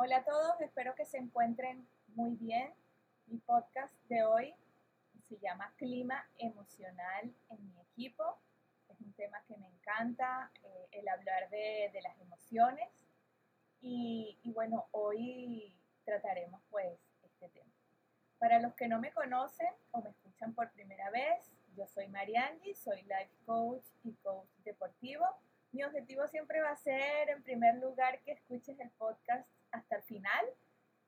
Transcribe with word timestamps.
Hola 0.00 0.18
a 0.18 0.24
todos, 0.24 0.60
espero 0.60 0.94
que 0.94 1.04
se 1.04 1.18
encuentren 1.18 1.84
muy 2.14 2.36
bien. 2.36 2.72
Mi 3.26 3.38
podcast 3.38 3.92
de 4.08 4.22
hoy 4.22 4.54
se 5.28 5.36
llama 5.38 5.74
Clima 5.76 6.24
Emocional 6.38 7.34
en 7.48 7.66
mi 7.66 7.80
equipo. 7.80 8.38
Es 8.88 9.00
un 9.00 9.12
tema 9.14 9.42
que 9.48 9.56
me 9.56 9.66
encanta, 9.66 10.52
eh, 10.62 10.88
el 10.92 11.08
hablar 11.08 11.50
de, 11.50 11.90
las 12.00 12.16
emociones. 12.20 12.88
Y, 13.80 14.38
bueno, 14.54 14.86
hoy 14.92 15.74
trataremos 16.04 16.62
pues 16.70 16.96
este 17.24 17.48
tema. 17.48 17.72
Para 18.38 18.60
los 18.60 18.74
que 18.74 18.86
no 18.86 19.00
me 19.00 19.10
conocen 19.10 19.74
o 19.90 20.00
me 20.00 20.10
escuchan 20.10 20.54
por 20.54 20.70
primera 20.70 21.10
vez, 21.10 21.50
yo 21.74 21.88
soy 21.88 22.06
Mariangi, 22.06 22.72
soy 22.76 23.02
life 23.02 23.34
coach 23.44 23.84
y 24.04 24.12
coach 24.22 24.48
deportivo. 24.58 25.26
Mi 25.72 25.82
objetivo 25.82 26.28
siempre 26.28 26.60
va 26.60 26.70
a 26.70 26.76
ser, 26.76 27.30
en 27.30 27.42
primer 27.42 27.78
lugar, 27.78 28.20
que 28.20 28.30
escuches 28.30 28.78
el 28.78 28.90
podcast 28.90 29.44
hasta 29.72 29.96
el 29.96 30.02
final 30.02 30.46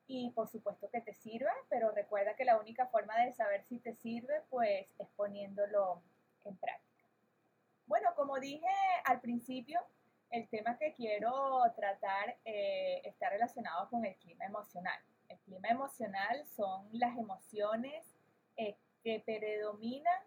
y 0.06 0.30
por 0.30 0.48
supuesto 0.48 0.90
que 0.90 1.00
te 1.00 1.14
sirva, 1.14 1.52
pero 1.68 1.92
recuerda 1.92 2.34
que 2.34 2.44
la 2.44 2.58
única 2.58 2.86
forma 2.88 3.16
de 3.20 3.32
saber 3.32 3.64
si 3.64 3.78
te 3.78 3.94
sirve 3.94 4.42
pues 4.50 4.86
es 4.98 5.08
poniéndolo 5.16 6.02
en 6.44 6.56
práctica. 6.56 7.04
Bueno, 7.86 8.10
como 8.16 8.38
dije 8.38 8.66
al 9.04 9.20
principio, 9.20 9.80
el 10.30 10.48
tema 10.48 10.78
que 10.78 10.94
quiero 10.94 11.62
tratar 11.76 12.36
eh, 12.44 13.02
está 13.04 13.30
relacionado 13.30 13.88
con 13.88 14.04
el 14.04 14.16
clima 14.16 14.46
emocional. 14.46 15.00
El 15.28 15.38
clima 15.40 15.68
emocional 15.68 16.44
son 16.46 16.88
las 16.92 17.16
emociones 17.16 18.04
eh, 18.56 18.76
que 19.02 19.20
predominan 19.20 20.22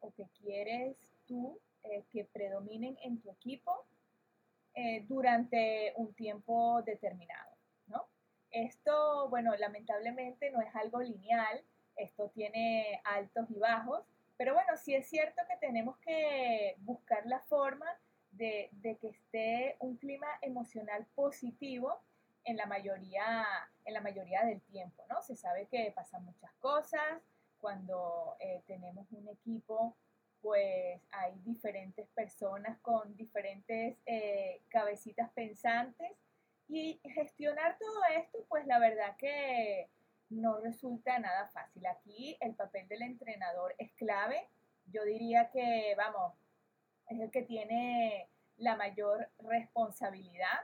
o 0.00 0.12
que 0.12 0.26
quieres 0.40 0.96
tú 1.26 1.60
eh, 1.84 2.04
que 2.10 2.24
predominen 2.24 2.96
en 3.02 3.20
tu 3.20 3.30
equipo 3.30 3.84
eh, 4.80 5.04
durante 5.08 5.92
un 5.96 6.14
tiempo 6.14 6.82
determinado, 6.82 7.50
¿no? 7.88 8.06
Esto, 8.52 9.28
bueno, 9.28 9.56
lamentablemente 9.56 10.52
no 10.52 10.60
es 10.60 10.72
algo 10.76 11.00
lineal, 11.00 11.64
esto 11.96 12.28
tiene 12.28 13.00
altos 13.02 13.50
y 13.50 13.58
bajos, 13.58 14.04
pero 14.36 14.54
bueno, 14.54 14.76
sí 14.76 14.94
es 14.94 15.08
cierto 15.08 15.42
que 15.48 15.56
tenemos 15.56 15.98
que 15.98 16.76
buscar 16.78 17.26
la 17.26 17.40
forma 17.40 17.86
de, 18.30 18.70
que 19.00 19.08
esté 19.08 19.74
un 19.80 19.96
clima 19.96 20.28
emocional 20.42 21.04
positivo 21.16 22.00
en 22.44 22.56
la 22.56 22.66
mayoría, 22.66 23.44
en 23.84 23.94
la 23.94 24.00
mayoría 24.00 24.44
del 24.44 24.60
tiempo, 24.60 25.02
¿no? 25.08 25.20
Se 25.22 25.34
sabe 25.34 25.66
que 25.66 25.90
pasan 25.90 26.24
muchas 26.24 26.52
cosas 26.60 27.20
cuando 27.60 28.36
eh, 28.38 28.62
tenemos 28.68 29.10
un 29.10 29.26
equipo 29.26 29.96
pues 30.40 31.00
hay 31.10 31.38
diferentes 31.44 32.08
personas 32.08 32.78
con 32.80 33.16
diferentes 33.16 33.96
eh, 34.06 34.62
cabecitas 34.68 35.30
pensantes 35.32 36.12
y 36.68 37.00
gestionar 37.14 37.78
todo 37.78 38.00
esto, 38.16 38.44
pues 38.48 38.66
la 38.66 38.78
verdad 38.78 39.16
que 39.16 39.88
no 40.30 40.58
resulta 40.60 41.18
nada 41.18 41.48
fácil. 41.48 41.86
Aquí 41.86 42.36
el 42.40 42.54
papel 42.54 42.86
del 42.88 43.02
entrenador 43.02 43.74
es 43.78 43.92
clave. 43.92 44.48
Yo 44.86 45.04
diría 45.04 45.50
que, 45.50 45.94
vamos, 45.96 46.34
es 47.08 47.20
el 47.20 47.30
que 47.30 47.42
tiene 47.42 48.28
la 48.56 48.76
mayor 48.76 49.30
responsabilidad. 49.38 50.60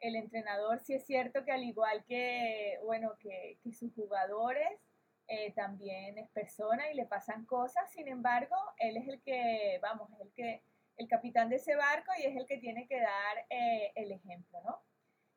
El 0.00 0.16
entrenador 0.16 0.80
sí 0.80 0.94
es 0.94 1.04
cierto 1.04 1.44
que 1.44 1.52
al 1.52 1.64
igual 1.64 2.04
que, 2.04 2.78
bueno, 2.84 3.16
que, 3.18 3.58
que 3.62 3.72
sus 3.72 3.92
jugadores, 3.94 4.80
eh, 5.26 5.52
también 5.52 6.18
es 6.18 6.28
persona 6.30 6.90
y 6.90 6.94
le 6.94 7.06
pasan 7.06 7.46
cosas, 7.46 7.90
sin 7.90 8.08
embargo, 8.08 8.56
él 8.78 8.98
es 8.98 9.08
el 9.08 9.22
que, 9.22 9.78
vamos, 9.80 10.10
es 10.12 10.20
el 10.20 10.32
que, 10.32 10.62
el 10.96 11.08
capitán 11.08 11.48
de 11.48 11.56
ese 11.56 11.74
barco 11.74 12.12
y 12.18 12.26
es 12.26 12.36
el 12.36 12.46
que 12.46 12.58
tiene 12.58 12.86
que 12.86 13.00
dar 13.00 13.46
eh, 13.48 13.92
el 13.94 14.12
ejemplo, 14.12 14.60
¿no? 14.62 14.82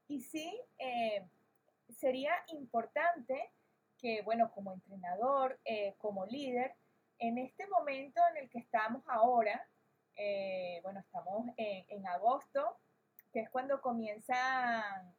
Y 0.08 0.22
sí, 0.22 0.60
eh, 0.78 1.26
sería 1.90 2.34
importante 2.48 3.52
que, 3.98 4.22
bueno, 4.24 4.52
como 4.52 4.74
entrenador, 4.74 5.60
como 5.98 6.26
líder, 6.26 6.76
en 7.18 7.38
este 7.40 7.66
momento 7.68 8.22
en 8.32 8.44
el 8.44 8.50
que 8.50 8.60
estamos 8.60 9.04
ahora, 9.08 9.68
bueno, 10.84 11.00
estamos 11.00 11.48
en, 11.58 11.86
en, 11.90 12.08
agosto, 12.08 12.78
que 13.34 13.40
es 13.40 13.50
cuando 13.50 13.82
comienzan 13.82 15.16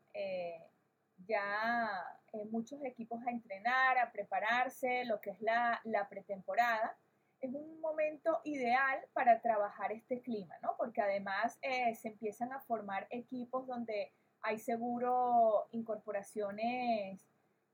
ya 1.26 2.17
eh, 2.33 2.44
muchos 2.50 2.83
equipos 2.84 3.21
a 3.27 3.31
entrenar, 3.31 3.99
a 3.99 4.12
prepararse, 4.12 5.05
lo 5.05 5.21
que 5.21 5.31
es 5.31 5.41
la, 5.41 5.81
pretemporada, 6.11 6.97
es 7.41 7.55
un 7.55 7.81
momento 7.81 8.41
ideal 8.44 9.00
para 9.12 9.41
trabajar 9.41 9.93
este 9.93 10.21
clima, 10.21 10.55
¿no? 10.62 10.75
Porque 10.77 11.00
además 11.00 11.59
eh, 11.62 11.94
se 11.94 12.09
empiezan 12.09 12.53
a 12.53 12.61
formar 12.61 13.06
equipos 13.11 13.66
donde 13.66 14.12
hay 14.43 14.59
seguro 14.59 15.69
incorporaciones 15.71 17.25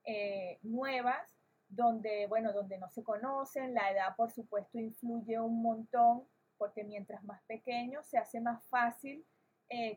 eh, 0.05 0.59
nuevas, 0.63 1.27
donde, 1.69 2.27
bueno, 2.27 2.53
donde 2.53 2.79
no 2.79 2.89
se 2.91 3.03
conocen, 3.03 3.75
la 3.75 3.91
edad 3.91 4.15
por 4.17 4.31
supuesto 4.31 4.79
influye 4.79 5.41
un 5.41 5.63
montón, 5.63 6.29
porque 6.59 6.85
mientras 6.85 7.25
más 7.25 7.43
pequeño 7.45 8.03
se 8.03 8.19
hace 8.19 8.41
más 8.41 8.65
fácil 8.67 9.27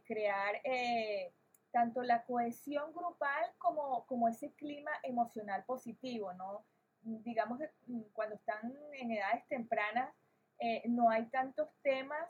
crear 0.05 0.55
tanto 1.71 2.01
la 2.03 2.23
cohesión 2.23 2.93
grupal 2.93 3.51
como, 3.57 4.05
como 4.05 4.27
ese 4.27 4.53
clima 4.53 4.91
emocional 5.03 5.63
positivo, 5.65 6.33
¿no? 6.33 6.65
Digamos 7.01 7.59
que 7.59 7.69
cuando 8.13 8.35
están 8.35 8.73
en 8.93 9.11
edades 9.11 9.47
tempranas, 9.47 10.13
eh, 10.59 10.83
no 10.87 11.09
hay 11.09 11.27
tantos 11.27 11.69
temas 11.83 12.27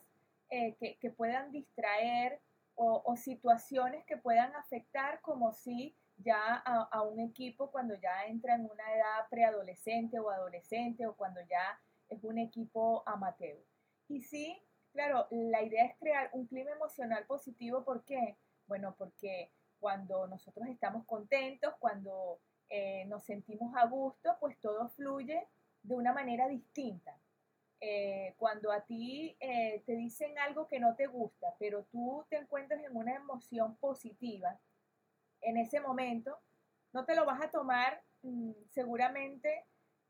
eh, 0.49 0.75
que, 0.99 1.11
puedan 1.11 1.51
distraer 1.51 2.41
o, 2.75 3.15
situaciones 3.15 4.05
que 4.05 4.17
puedan 4.17 4.55
afectar 4.55 5.19
como 5.21 5.51
si 5.51 5.95
ya 6.17 6.55
a, 6.55 7.01
un 7.01 7.19
equipo 7.19 7.71
cuando 7.71 7.95
ya 7.95 8.25
entra 8.27 8.55
en 8.55 8.61
una 8.61 8.95
edad 8.95 9.27
preadolescente 9.29 10.19
o 10.19 10.29
adolescente 10.29 11.05
o 11.07 11.15
cuando 11.15 11.41
ya 11.49 11.79
es 12.09 12.23
un 12.23 12.37
equipo 12.37 13.03
amateur. 13.07 13.57
Y 14.07 14.21
sí, 14.21 14.61
claro, 14.91 15.27
la 15.31 15.63
idea 15.63 15.85
es 15.85 15.97
crear 15.97 16.29
un 16.33 16.45
clima 16.47 16.71
emocional 16.71 17.25
positivo, 17.25 17.83
¿por 17.83 18.03
qué? 18.03 18.37
Bueno, 18.67 18.95
porque 18.97 19.51
cuando 19.79 20.27
nosotros 20.27 20.67
estamos 20.67 21.05
contentos, 21.05 21.73
cuando 21.79 22.39
eh, 22.69 23.05
nos 23.05 23.23
sentimos 23.23 23.75
a 23.75 23.85
gusto, 23.85 24.35
pues 24.39 24.59
todo 24.59 24.89
fluye 24.89 25.47
de 25.83 25.95
una 25.95 26.13
manera 26.13 26.47
distinta. 26.47 27.17
Eh, 27.79 28.33
cuando 28.37 28.71
a 28.71 28.81
ti 28.81 29.37
eh, 29.39 29.83
te 29.85 29.95
dicen 29.95 30.37
algo 30.39 30.67
que 30.67 30.79
no 30.79 30.95
te 30.95 31.05
gusta, 31.07 31.53
pero 31.59 31.83
tú 31.85 32.25
te 32.29 32.37
encuentras 32.37 32.83
en 32.83 32.95
una 32.95 33.15
emoción 33.15 33.75
positiva, 33.77 34.59
en 35.41 35.57
ese 35.57 35.79
momento, 35.79 36.39
no 36.91 37.05
te 37.05 37.15
lo 37.15 37.25
vas 37.25 37.41
a 37.41 37.51
tomar 37.51 38.01
mm, 38.23 38.51
seguramente 38.71 39.65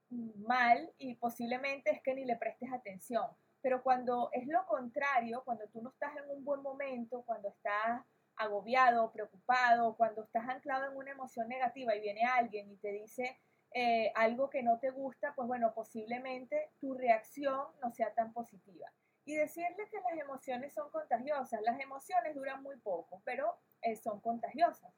mm, 0.09 0.45
mal 0.45 0.93
y 0.97 1.15
posiblemente 1.15 1.91
es 1.91 2.01
que 2.01 2.15
ni 2.15 2.25
le 2.25 2.37
prestes 2.37 2.71
atención. 2.71 3.25
Pero 3.61 3.83
cuando 3.83 4.29
es 4.31 4.47
lo 4.47 4.65
contrario, 4.65 5.41
cuando 5.43 5.67
tú 5.67 5.81
no 5.81 5.89
estás 5.89 6.15
en 6.15 6.29
un 6.29 6.45
buen 6.45 6.61
momento, 6.61 7.23
cuando 7.23 7.49
estás 7.49 8.01
agobiado, 8.37 9.11
preocupado, 9.11 9.95
cuando 9.95 10.23
estás 10.23 10.47
anclado 10.47 10.91
en 10.91 10.97
una 10.97 11.11
emoción 11.11 11.47
negativa 11.47 11.95
y 11.95 12.01
viene 12.01 12.23
alguien 12.25 12.71
y 12.71 12.77
te 12.77 12.91
dice 12.91 13.39
eh, 13.71 14.11
algo 14.15 14.49
que 14.49 14.63
no 14.63 14.79
te 14.79 14.91
gusta, 14.91 15.33
pues 15.35 15.47
bueno, 15.47 15.73
posiblemente 15.73 16.71
tu 16.79 16.93
reacción 16.93 17.67
no 17.81 17.91
sea 17.91 18.13
tan 18.13 18.33
positiva. 18.33 18.91
Y 19.25 19.35
decirle 19.35 19.89
que 19.91 19.99
las 19.99 20.17
emociones 20.19 20.73
son 20.73 20.89
contagiosas. 20.89 21.61
Las 21.61 21.79
emociones 21.79 22.33
duran 22.33 22.63
muy 22.63 22.77
poco, 22.77 23.21
pero 23.25 23.59
eh, 23.81 23.95
son 23.95 24.21
contagiosas. 24.21 24.93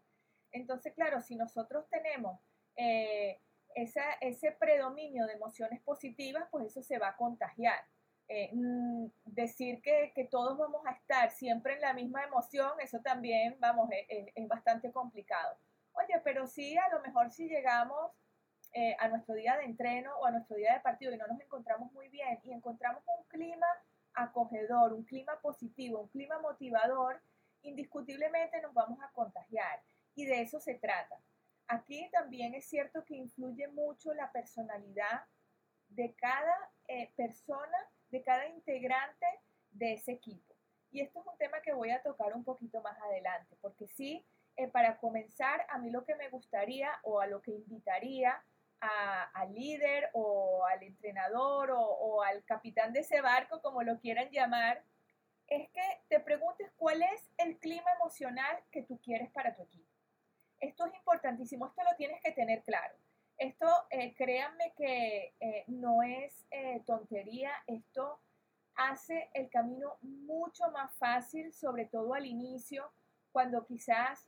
Entonces, 0.52 0.94
claro, 0.94 1.20
si 1.22 1.36
nosotros 1.36 1.90
tenemos 1.90 2.40
eh, 2.76 3.42
ese 3.76 4.52
predominio 4.60 5.26
de 5.26 5.34
emociones 5.34 5.82
positivas, 5.82 6.48
pues 6.52 6.68
eso 6.68 6.84
se 6.84 7.00
va 7.00 7.10
a 7.10 7.18
contagiar. 7.18 7.80
Eh, 8.32 8.52
mm, 8.54 9.08
decir 9.26 9.82
que, 9.82 10.14
todos 10.30 10.56
vamos 10.56 10.86
a 10.86 10.92
estar 10.92 11.32
siempre 11.32 11.74
en 11.74 11.82
la 11.82 11.94
misma 11.94 12.24
emoción, 12.24 12.72
eso 12.80 13.00
también, 13.02 13.58
vamos, 13.60 13.90
e, 13.92 14.06
e, 14.08 14.32
es, 14.36 14.48
bastante 14.48 14.92
complicado. 14.92 15.58
Oye, 15.94 16.22
pero 16.24 16.46
sí, 16.46 16.78
a 16.78 16.90
lo 16.90 17.02
mejor 17.02 17.32
si 17.32 17.50
llegamos 17.50 18.12
eh, 18.74 18.96
a 19.00 19.08
nuestro 19.08 19.34
día 19.34 19.58
de 19.58 19.66
entreno 19.66 20.16
o 20.20 20.28
a 20.28 20.32
nuestro 20.32 20.58
día 20.58 20.74
de 20.74 20.80
partido 20.82 21.12
y 21.12 21.18
no 21.18 21.26
nos 21.26 21.42
encontramos 21.42 21.92
muy 21.92 22.08
bien 22.10 22.40
y 22.44 22.52
encontramos 22.52 23.04
un 23.08 23.24
clima 23.30 23.66
acogedor, 24.14 24.94
un 24.94 25.06
clima 25.06 25.40
positivo, 25.42 26.02
un 26.02 26.10
clima 26.10 26.38
motivador, 26.40 27.20
indiscutiblemente 27.64 28.62
nos 28.62 28.76
vamos 28.76 29.00
a 29.02 29.12
contagiar. 29.12 29.82
Y 30.14 30.26
de 30.26 30.42
eso 30.42 30.60
se 30.60 30.76
trata. 30.76 31.20
Aquí 31.68 32.08
también 32.12 32.54
es 32.54 32.70
cierto 32.70 33.04
que 33.06 33.16
influye 33.16 33.68
mucho 33.70 34.14
la 34.14 34.32
personalidad 34.32 35.24
de 35.88 36.14
cada 36.14 36.72
eh, 36.88 37.12
persona 37.16 37.78
de 38.12 38.24
cada 38.24 38.48
integrante 38.48 39.26
de 39.72 39.94
ese 39.94 40.14
equipo. 40.14 40.56
Y 40.92 41.02
esto 41.02 41.20
es 41.20 41.28
un 41.28 41.38
tema 41.38 41.62
que 41.62 41.74
voy 41.74 41.92
a 41.92 42.02
tocar 42.02 42.34
un 42.34 42.44
poquito 42.44 42.82
más 42.82 43.00
adelante, 43.02 43.56
porque 43.62 43.88
sí, 43.88 44.26
eh, 44.56 44.68
para 44.68 44.98
comenzar, 44.98 45.66
a 45.70 45.78
mí 45.78 45.90
lo 45.90 46.04
que 46.04 46.16
me 46.16 46.30
gustaría 46.30 46.92
o 47.04 47.22
a 47.22 47.28
lo 47.28 47.42
que 47.42 47.52
invitaría 47.52 48.44
al 49.34 49.54
líder 49.54 50.10
o 50.14 50.66
al 50.66 50.82
entrenador 50.84 51.72
o, 51.72 51.82
o 51.82 52.24
al 52.24 52.44
capitán 52.46 52.94
de 52.94 53.02
ese 53.02 53.20
barco, 53.20 53.62
como 53.62 53.84
lo 53.84 54.00
quieran 54.00 54.30
llamar, 54.32 54.82
es 55.48 55.70
que 55.72 55.82
te 56.08 56.20
preguntes 56.20 56.72
cuál 56.78 57.02
es 57.02 57.30
el 57.38 57.58
clima 57.60 57.92
emocional 57.96 58.58
que 58.72 58.84
tú 58.84 59.00
quieres 59.02 59.30
para 59.32 59.54
tu 59.54 59.64
equipo. 59.64 59.90
Esto 60.60 60.86
es 60.86 60.94
importantísimo, 60.94 61.68
esto 61.68 61.84
lo 61.84 61.96
tienes 61.98 62.22
que 62.22 62.32
tener 62.32 62.64
claro. 62.64 62.96
Esto, 63.40 63.68
eh, 63.90 64.14
créanme 64.16 64.74
que 64.76 65.34
eh, 65.40 65.64
no 65.68 66.04
es 66.04 66.46
eh, 66.52 66.84
tontería, 66.86 67.54
esto 67.68 68.20
hace 68.76 69.30
el 69.34 69.50
camino 69.50 69.98
mucho 70.02 70.70
más 70.72 70.94
fácil, 70.98 71.54
sobre 71.54 71.86
todo 71.86 72.14
al 72.14 72.26
inicio, 72.26 72.92
cuando 73.32 73.66
quizás 73.66 74.28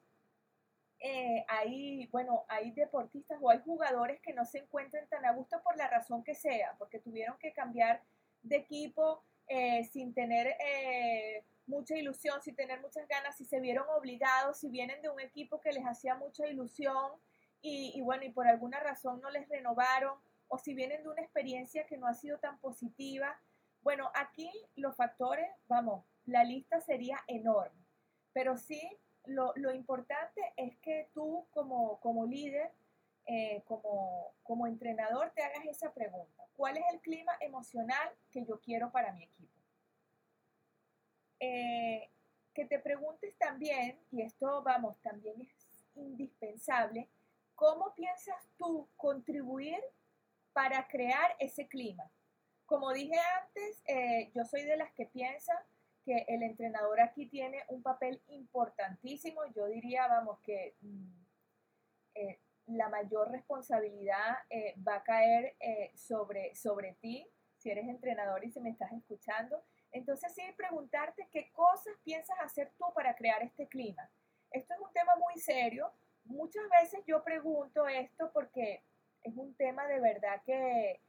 hay, 1.47 2.05
bueno, 2.11 2.45
hay 2.47 2.71
deportistas 2.71 3.39
o 3.41 3.49
hay 3.49 3.59
jugadores 3.65 4.21
que 4.21 4.33
no 4.33 4.45
se 4.45 4.59
encuentran 4.59 5.07
tan 5.07 5.25
a 5.25 5.33
gusto 5.33 5.59
por 5.63 5.75
la 5.75 5.87
razón 5.87 6.23
que 6.23 6.35
sea, 6.35 6.75
porque 6.77 6.99
tuvieron 6.99 7.37
que 7.39 7.53
cambiar 7.53 8.03
de 8.43 8.57
equipo 8.57 9.23
sin 9.91 10.13
tener 10.13 10.55
mucha 11.65 11.97
ilusión, 11.97 12.39
sin 12.43 12.55
tener 12.55 12.79
muchas 12.81 13.07
ganas, 13.07 13.35
si 13.35 13.45
se 13.45 13.59
vieron 13.59 13.87
obligados, 13.89 14.59
si 14.59 14.69
vienen 14.69 15.01
de 15.01 15.09
un 15.09 15.19
equipo 15.19 15.59
que 15.59 15.73
les 15.73 15.83
hacía 15.83 16.13
mucha 16.15 16.45
ilusión 16.47 17.13
y, 17.61 18.01
bueno, 18.01 18.23
y 18.23 18.31
por 18.31 18.47
alguna 18.47 18.79
razón 18.79 19.21
no 19.21 19.29
les 19.29 19.47
renovaron, 19.47 20.17
o 20.47 20.57
si 20.57 20.73
vienen 20.73 21.03
de 21.03 21.09
una 21.09 21.21
experiencia 21.21 21.85
que 21.85 21.97
no 21.97 22.07
ha 22.07 22.13
sido 22.13 22.39
tan 22.39 22.59
positiva. 22.59 23.39
Bueno, 23.83 24.11
aquí 24.15 24.51
los 24.75 24.95
factores, 24.95 25.49
vamos, 25.67 26.03
la 26.25 26.43
lista 26.43 26.81
sería 26.81 27.19
enorme, 27.27 27.85
pero 28.33 28.57
sí 28.57 28.81
lo, 29.25 29.53
importante 29.73 30.41
es 30.57 30.77
que 30.79 31.09
tú 31.13 31.47
como, 31.51 31.99
como 31.99 32.25
líder, 32.25 32.71
eh, 33.25 33.61
como, 33.65 34.33
como 34.43 34.67
entrenador, 34.67 35.31
te 35.35 35.43
hagas 35.43 35.65
esa 35.65 35.93
pregunta. 35.93 36.43
¿Cuál 36.55 36.77
es 36.77 36.83
el 36.93 36.99
clima 37.01 37.31
emocional 37.39 38.09
que 38.31 38.45
yo 38.45 38.59
quiero 38.59 38.91
para 38.91 39.13
mi 39.13 39.23
equipo? 39.23 39.53
Eh, 41.39 42.09
que 42.53 42.65
te 42.65 42.79
preguntes 42.79 43.35
también, 43.37 43.97
y 44.11 44.21
esto, 44.21 44.61
vamos, 44.63 44.99
también 45.01 45.41
es 45.41 45.87
indispensable, 45.95 47.07
¿Cómo 47.61 47.93
piensas 47.93 48.43
tú 48.57 48.89
contribuir 48.97 49.77
para 50.51 50.87
crear 50.87 51.35
ese 51.37 51.67
clima? 51.67 52.11
Como 52.65 52.91
dije 52.91 53.19
antes, 53.39 53.83
eh, 53.85 54.31
yo 54.33 54.43
soy 54.45 54.63
de 54.63 54.77
las 54.77 54.91
que 54.93 55.05
piensan 55.05 55.59
que 56.03 56.25
el 56.27 56.41
entrenador 56.41 56.99
aquí 56.99 57.27
tiene 57.27 57.63
un 57.67 57.83
papel 57.83 58.19
importantísimo. 58.29 59.45
Yo 59.53 59.67
diría, 59.67 60.07
vamos, 60.07 60.39
que 60.39 60.73
mm, 60.81 61.23
eh, 62.15 62.39
la 62.65 62.89
mayor 62.89 63.29
responsabilidad 63.29 64.39
eh, 64.49 64.73
va 64.81 64.95
a 64.95 65.03
caer 65.03 65.55
sobre, 65.93 66.55
sobre 66.55 66.93
ti, 66.93 67.27
si 67.57 67.69
eres 67.69 67.87
entrenador 67.87 68.43
y 68.43 68.49
si 68.49 68.59
me 68.59 68.71
estás 68.71 68.91
escuchando. 68.91 69.63
Entonces, 69.91 70.33
sí, 70.33 70.41
preguntarte 70.57 71.29
qué 71.31 71.51
cosas 71.51 71.93
piensas 72.03 72.39
hacer 72.39 72.71
tú 72.79 72.85
para 72.95 73.15
crear 73.15 73.43
este 73.43 73.67
clima. 73.67 74.09
Esto 74.49 74.73
es 74.73 74.79
un 74.79 74.91
tema 74.93 75.13
muy 75.15 75.39
serio 75.39 75.93
muchas 76.25 76.63
veces 76.81 77.01
yo 77.05 77.23
pregunto 77.23 77.87
esto 77.87 78.31
porque 78.33 78.81
es 79.23 79.35
un 79.35 79.53
tema 79.55 79.85
de 79.87 79.99
verdad 79.99 80.41
que, 80.45 80.99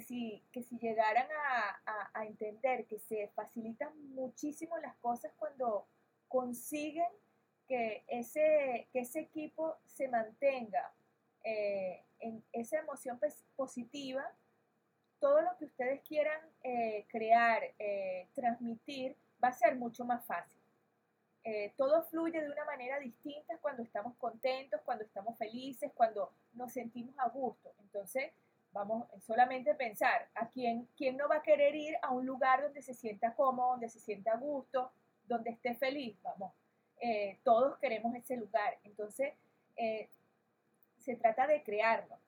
si, 0.00 0.42
que 0.52 0.62
si 0.62 0.78
llegaran 0.78 1.26
a, 2.14 2.24
entender 2.24 2.86
que 2.86 2.98
se 2.98 3.28
facilitan 3.28 3.90
muchísimo 4.14 4.76
las 4.78 4.94
cosas 4.96 5.32
cuando 5.38 5.86
consiguen 6.28 7.08
que 7.66 8.04
ese, 8.08 8.88
que 8.92 9.00
ese 9.00 9.20
equipo 9.20 9.76
se 9.86 10.08
mantenga 10.08 10.92
eh, 11.44 12.04
en 12.18 12.44
esa 12.52 12.78
emoción 12.78 13.18
positiva, 13.56 14.24
todo 15.18 15.40
lo 15.42 15.56
que 15.58 15.66
ustedes 15.66 16.00
quieran 16.02 16.40
eh, 16.62 17.06
crear, 17.08 17.62
eh, 17.78 18.26
transmitir, 18.34 19.16
va 19.42 19.48
a 19.48 19.52
ser 19.52 19.76
mucho 19.76 20.04
más 20.04 20.24
fácil. 20.24 20.59
Eh, 21.42 21.72
todo 21.76 22.02
fluye 22.02 22.40
de 22.42 22.50
una 22.50 22.64
manera 22.66 22.98
distinta 22.98 23.56
cuando 23.58 23.82
estamos 23.82 24.14
contentos, 24.16 24.80
cuando 24.84 25.04
estamos 25.04 25.38
felices, 25.38 25.90
cuando 25.94 26.32
nos 26.52 26.72
sentimos 26.72 27.14
a 27.18 27.28
gusto. 27.30 27.72
Entonces, 27.80 28.30
vamos 28.72 29.08
solamente 29.22 29.74
pensar, 29.74 30.28
¿a 30.34 30.48
quién, 30.48 30.86
quién 30.96 31.16
no 31.16 31.28
va 31.28 31.36
a 31.36 31.42
querer 31.42 31.74
ir 31.74 31.96
a 32.02 32.10
un 32.10 32.26
lugar 32.26 32.62
donde 32.62 32.82
se 32.82 32.92
sienta 32.92 33.34
cómodo, 33.34 33.70
donde 33.70 33.88
se 33.88 34.00
sienta 34.00 34.32
a 34.32 34.36
gusto, 34.36 34.92
donde 35.24 35.50
esté 35.50 35.74
feliz? 35.74 36.20
Vamos, 36.22 36.52
eh, 37.00 37.38
todos 37.42 37.78
queremos 37.78 38.14
ese 38.14 38.36
lugar. 38.36 38.78
Entonces, 38.84 39.32
eh, 39.76 40.10
se 40.98 41.16
trata 41.16 41.46
de 41.46 41.62
crearlo. 41.62 42.18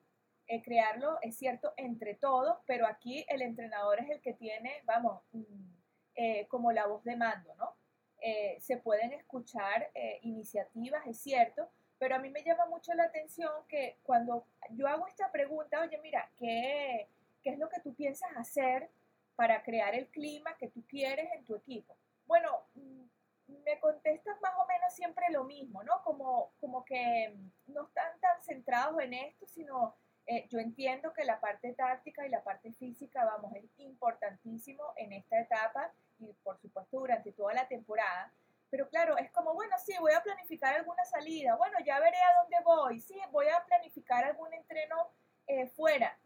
crearlo 0.63 1.17
es 1.21 1.37
cierto 1.37 1.73
entre 1.77 2.15
todos, 2.15 2.57
pero 2.67 2.85
aquí 2.85 3.25
el 3.29 3.41
entrenador 3.41 3.99
es 3.99 4.09
el 4.09 4.21
que 4.21 4.33
tiene, 4.33 4.81
vamos, 4.85 5.21
mm, 5.31 6.45
como 6.47 6.71
la 6.71 6.85
voz 6.85 7.03
de 7.03 7.15
mando, 7.15 7.55
¿no? 7.55 7.75
Eh, 8.25 8.57
se 8.61 8.77
pueden 8.77 9.11
escuchar 9.11 9.91
eh, 9.93 10.19
iniciativas, 10.21 11.05
es 11.07 11.19
cierto, 11.19 11.69
pero 11.99 12.15
a 12.15 12.19
mí 12.19 12.29
me 12.29 12.41
llama 12.41 12.65
mucho 12.67 12.93
la 12.93 13.03
atención 13.03 13.51
que 13.67 13.97
cuando 14.01 14.45
yo 14.69 14.87
hago 14.87 15.07
esta 15.07 15.29
pregunta, 15.29 15.81
oye, 15.81 15.99
mira, 16.01 16.31
¿qué, 16.37 17.09
qué 17.43 17.49
es 17.49 17.59
lo 17.59 17.67
que 17.67 17.81
tú 17.81 17.93
piensas 17.93 18.29
hacer 18.37 18.89
para 19.35 19.61
crear 19.61 19.93
el 19.93 20.07
clima 20.07 20.55
que 20.55 20.69
tú 20.69 20.85
quieres 20.87 21.33
en 21.33 21.43
tu 21.43 21.53
equipo? 21.53 21.97
Bueno, 22.25 22.61
mm, 22.75 23.03
me 23.65 23.77
contestan 23.81 24.39
más 24.41 24.53
o 24.57 24.67
menos 24.67 24.93
siempre 24.93 25.25
lo 25.29 25.43
mismo, 25.43 25.83
¿no? 25.83 26.01
Como, 26.05 26.53
como 26.61 26.85
que 26.85 27.35
no 27.67 27.87
están 27.87 28.17
tan 28.21 28.41
centrados 28.41 29.01
en 29.01 29.15
esto, 29.15 29.45
sino 29.47 29.97
eh, 30.27 30.47
yo 30.49 30.59
entiendo 30.59 31.11
que 31.11 31.25
la 31.25 31.41
parte 31.41 31.73
táctica 31.73 32.25
y 32.25 32.29
la 32.29 32.41
parte 32.41 32.71
física, 32.71 33.25
vamos, 33.25 33.53
es 33.55 33.65
importantísimo 33.79 34.93
en 34.95 35.11
esta 35.11 35.41
etapa 35.41 35.91
por 36.43 36.57
supuesto 36.59 36.99
durante 36.99 37.31
toda 37.31 37.53
la 37.53 37.67
temporada. 37.67 38.31
Pero 38.69 38.89
claro, 38.89 39.17
es 39.17 39.29
como, 39.31 39.53
bueno, 39.53 39.75
sí, 39.85 39.93
voy 39.99 40.13
a 40.13 40.23
planificar 40.23 40.73
alguna 40.73 41.05
salida, 41.05 41.55
bueno, 41.55 41.77
ya 41.85 41.99
veré 41.99 42.17
a 42.17 42.41
dónde 42.41 42.57
voy, 42.65 42.99
sí, 42.99 43.19
voy 43.31 43.47
a 43.47 43.63
planificar 43.65 44.23
algún 44.25 44.53
entreno 44.53 45.11
eh, 45.47 45.67
fuera. 45.67 46.17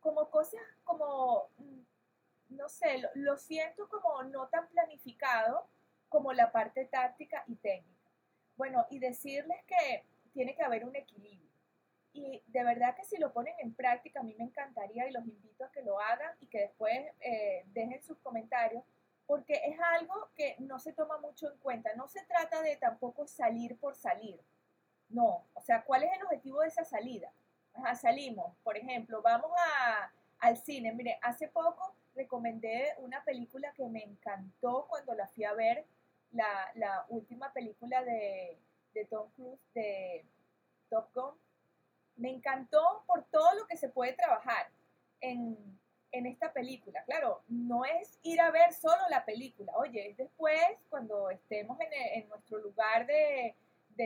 Como 0.00 0.28
cosas 0.30 0.60
como, 0.84 1.48
mm, 1.56 1.80
no 2.50 2.68
sé, 2.68 2.98
lo, 2.98 3.08
lo 3.14 3.36
siento 3.36 3.88
como 3.88 4.22
no 4.24 4.48
tan 4.48 4.68
planificado 4.68 5.66
como 6.08 6.32
la 6.32 6.52
parte 6.52 6.84
táctica 6.84 7.44
y 7.46 7.56
técnica. 7.56 8.10
Bueno, 8.56 8.86
y 8.90 8.98
decirles 8.98 9.62
que 9.66 10.04
tiene 10.32 10.54
que 10.54 10.62
haber 10.62 10.84
un 10.84 10.94
equilibrio. 10.94 11.50
Y 12.12 12.42
de 12.46 12.64
verdad 12.64 12.94
que 12.96 13.04
si 13.04 13.18
lo 13.18 13.32
ponen 13.32 13.54
en 13.58 13.74
práctica, 13.74 14.20
a 14.20 14.22
mí 14.22 14.34
me 14.38 14.44
encantaría 14.44 15.08
y 15.08 15.12
los 15.12 15.26
invito 15.26 15.64
a 15.64 15.70
que 15.70 15.82
lo 15.82 16.00
hagan 16.00 16.34
y 16.40 16.46
que 16.46 16.60
después 16.60 16.94
eh, 17.20 17.64
dejen 17.66 18.02
sus 18.02 18.18
comentarios 18.18 18.82
porque 19.26 19.60
es 19.64 19.78
algo 19.80 20.30
que 20.34 20.56
no 20.60 20.78
se 20.78 20.92
toma 20.92 21.18
mucho 21.18 21.50
en 21.50 21.58
cuenta. 21.58 21.94
No 21.94 22.08
se 22.08 22.22
trata 22.24 22.62
de 22.62 22.76
tampoco 22.76 23.26
salir 23.26 23.78
por 23.78 23.96
salir. 23.96 24.40
No, 25.08 25.46
o 25.54 25.60
sea, 25.60 25.84
¿cuál 25.84 26.04
es 26.04 26.12
el 26.16 26.24
objetivo 26.24 26.60
de 26.60 26.68
esa 26.68 26.84
salida? 26.84 27.32
salimos, 28.00 28.56
por 28.64 28.76
ejemplo, 28.76 29.20
vamos 29.20 29.50
a, 29.58 30.10
al 30.38 30.56
cine. 30.56 30.92
Mire, 30.92 31.18
hace 31.22 31.48
poco 31.48 31.94
recomendé 32.14 32.94
una 32.98 33.22
película 33.22 33.72
que 33.74 33.86
me 33.86 34.02
encantó 34.02 34.86
cuando 34.88 35.14
la 35.14 35.26
fui 35.28 35.44
a 35.44 35.52
ver, 35.52 35.84
la, 36.32 36.70
la 36.74 37.04
última 37.10 37.52
película 37.52 38.02
de, 38.02 38.58
de 38.94 39.04
Tom 39.04 39.30
Cruise, 39.36 39.60
de 39.74 40.24
Top 40.88 41.08
Gun. 41.14 41.34
Me 42.16 42.30
encantó 42.30 43.04
por 43.06 43.24
todo 43.24 43.54
lo 43.54 43.66
que 43.66 43.76
se 43.76 43.90
puede 43.90 44.14
trabajar 44.14 44.70
en, 45.20 45.75
en 46.16 46.26
esta 46.26 46.52
película. 46.52 47.02
Claro, 47.04 47.42
no 47.48 47.84
es 47.84 48.18
ir 48.22 48.40
a 48.40 48.50
ver 48.50 48.72
solo 48.72 49.02
la 49.10 49.24
película, 49.24 49.72
oye, 49.76 50.10
es 50.10 50.16
después 50.16 50.60
cuando 50.88 51.30
estemos 51.30 51.78
en, 51.80 52.28
nuestro 52.28 52.58
lugar 52.58 53.06
de, 53.06 53.54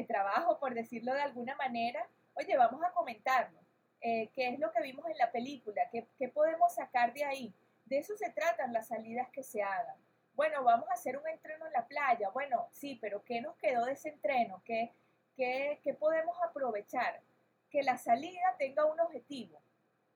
trabajo, 0.07 0.59
por 0.59 0.75
decirlo 0.75 1.13
de 1.13 1.23
alguna 1.23 1.55
manera, 1.57 2.07
oye, 2.35 2.57
vamos 2.57 2.83
a 2.83 2.93
comentarlo. 2.93 3.59
Eh, 4.01 4.31
¿Qué 4.35 4.49
es 4.49 4.59
lo 4.59 4.73
que 4.73 4.83
vimos 4.83 5.07
en 5.07 5.19
la 5.19 5.31
película? 5.31 5.83
¿Qué, 5.91 6.07
¿Qué 6.19 6.29
podemos 6.29 6.75
sacar 6.75 7.13
de 7.13 7.25
ahí? 7.25 7.55
De 7.85 7.99
eso 7.99 8.17
se 8.17 8.31
tratan 8.31 8.73
las 8.73 8.89
salidas 8.89 9.29
que 9.31 9.43
se 9.43 9.63
hagan. 9.63 9.97
Bueno, 10.35 10.65
vamos 10.65 10.89
a 10.89 10.95
hacer 10.95 11.19
un 11.19 11.29
entreno 11.29 11.67
en 11.67 11.73
la 11.73 11.87
playa. 11.87 12.31
Bueno, 12.31 12.69
sí, 12.71 12.99
pero 13.01 13.23
¿qué 13.25 13.41
nos 13.41 13.57
quedó 13.57 13.85
de 13.85 13.93
ese 13.93 14.09
entreno? 14.09 14.63
¿Qué, 14.65 14.93
qué, 15.37 15.81
qué 15.83 15.93
podemos 15.93 16.37
aprovechar? 16.43 17.21
Que 17.69 17.83
la 17.83 17.99
salida 17.99 18.57
tenga 18.59 18.87
un 18.87 18.99
objetivo 19.01 19.60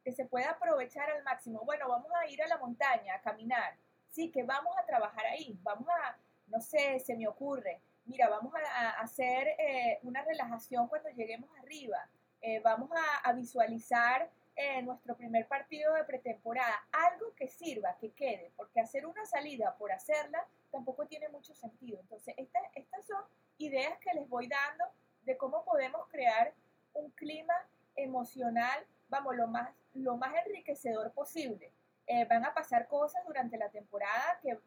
que 0.04 0.12
se 0.12 0.26
pueda 0.26 0.50
aprovechar 0.50 1.10
al 1.10 1.24
máximo. 1.24 1.62
Bueno, 1.64 1.88
vamos 1.88 2.10
a 2.14 2.26
ir 2.28 2.42
a 2.42 2.46
la 2.46 2.58
montaña 2.58 3.14
a 3.14 3.22
caminar. 3.22 3.76
Sí, 4.10 4.30
que 4.30 4.42
vamos 4.42 4.76
a 4.78 4.84
trabajar 4.84 5.24
ahí. 5.26 5.58
Vamos 5.62 5.88
a, 5.88 6.16
no 6.48 6.60
sé, 6.60 7.00
se 7.00 7.16
me 7.16 7.26
ocurre. 7.26 7.80
Mira, 8.04 8.28
vamos 8.28 8.52
a, 8.54 8.90
hacer 9.00 9.48
eh, 9.58 9.98
una 10.02 10.22
relajación 10.22 10.86
cuando 10.88 11.08
lleguemos 11.08 11.48
arriba. 11.58 12.08
Eh, 12.42 12.60
vamos 12.60 12.90
a, 13.22 13.32
visualizar 13.32 14.30
eh, 14.54 14.82
nuestro 14.82 15.16
primer 15.16 15.48
partido 15.48 15.94
de 15.94 16.04
pretemporada. 16.04 16.86
Algo 16.92 17.34
que 17.34 17.48
sirva, 17.48 17.96
que 17.98 18.12
quede, 18.12 18.52
porque 18.56 18.80
hacer 18.80 19.06
una 19.06 19.24
salida 19.24 19.74
por 19.78 19.90
hacerla 19.90 20.46
tampoco 20.70 21.06
tiene 21.06 21.28
mucho 21.30 21.54
sentido. 21.54 21.98
Entonces, 22.00 22.34
estas 22.36 23.06
son 23.06 23.24
ideas 23.56 23.98
que 24.00 24.12
les 24.12 24.28
voy 24.28 24.48
dando 24.48 24.84
de 25.22 25.36
cómo 25.38 25.64
podemos 25.64 26.06
crear 26.08 26.52
un 26.92 27.10
clima 27.12 27.54
emocional, 27.96 28.84
vamos, 29.08 29.36
lo 29.36 29.46
más 29.46 29.70
lo 29.94 30.16
más 30.16 30.34
enriquecedor 30.44 31.12
posible. 31.12 31.72
Eh, 32.06 32.24
van 32.26 32.44
a 32.44 32.52
pasar 32.52 32.86
cosas 32.86 33.24
durante 33.26 33.56
la 33.56 33.70
temporada 33.70 34.38
que, 34.42 34.58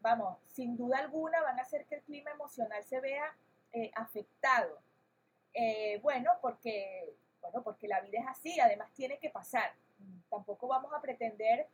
vamos, 0.00 0.38
sin 0.46 0.76
duda 0.76 0.98
alguna 0.98 1.40
van 1.42 1.58
a 1.58 1.62
hacer 1.62 1.86
que 1.86 1.96
el 1.96 2.02
clima 2.02 2.30
emocional 2.30 2.84
se 2.84 3.00
vea 3.00 3.34
eh, 3.72 3.90
afectado. 3.96 4.78
Eh, 5.52 5.98
bueno, 6.02 6.30
porque, 6.40 7.16
bueno, 7.40 7.62
porque 7.62 7.88
la 7.88 8.00
vida 8.00 8.20
es 8.20 8.26
así, 8.28 8.60
además 8.60 8.92
tiene 8.92 9.18
que 9.18 9.30
pasar. 9.30 9.72
Tampoco 10.30 10.68
vamos 10.68 10.92
a 10.92 11.00
pretender 11.00 11.68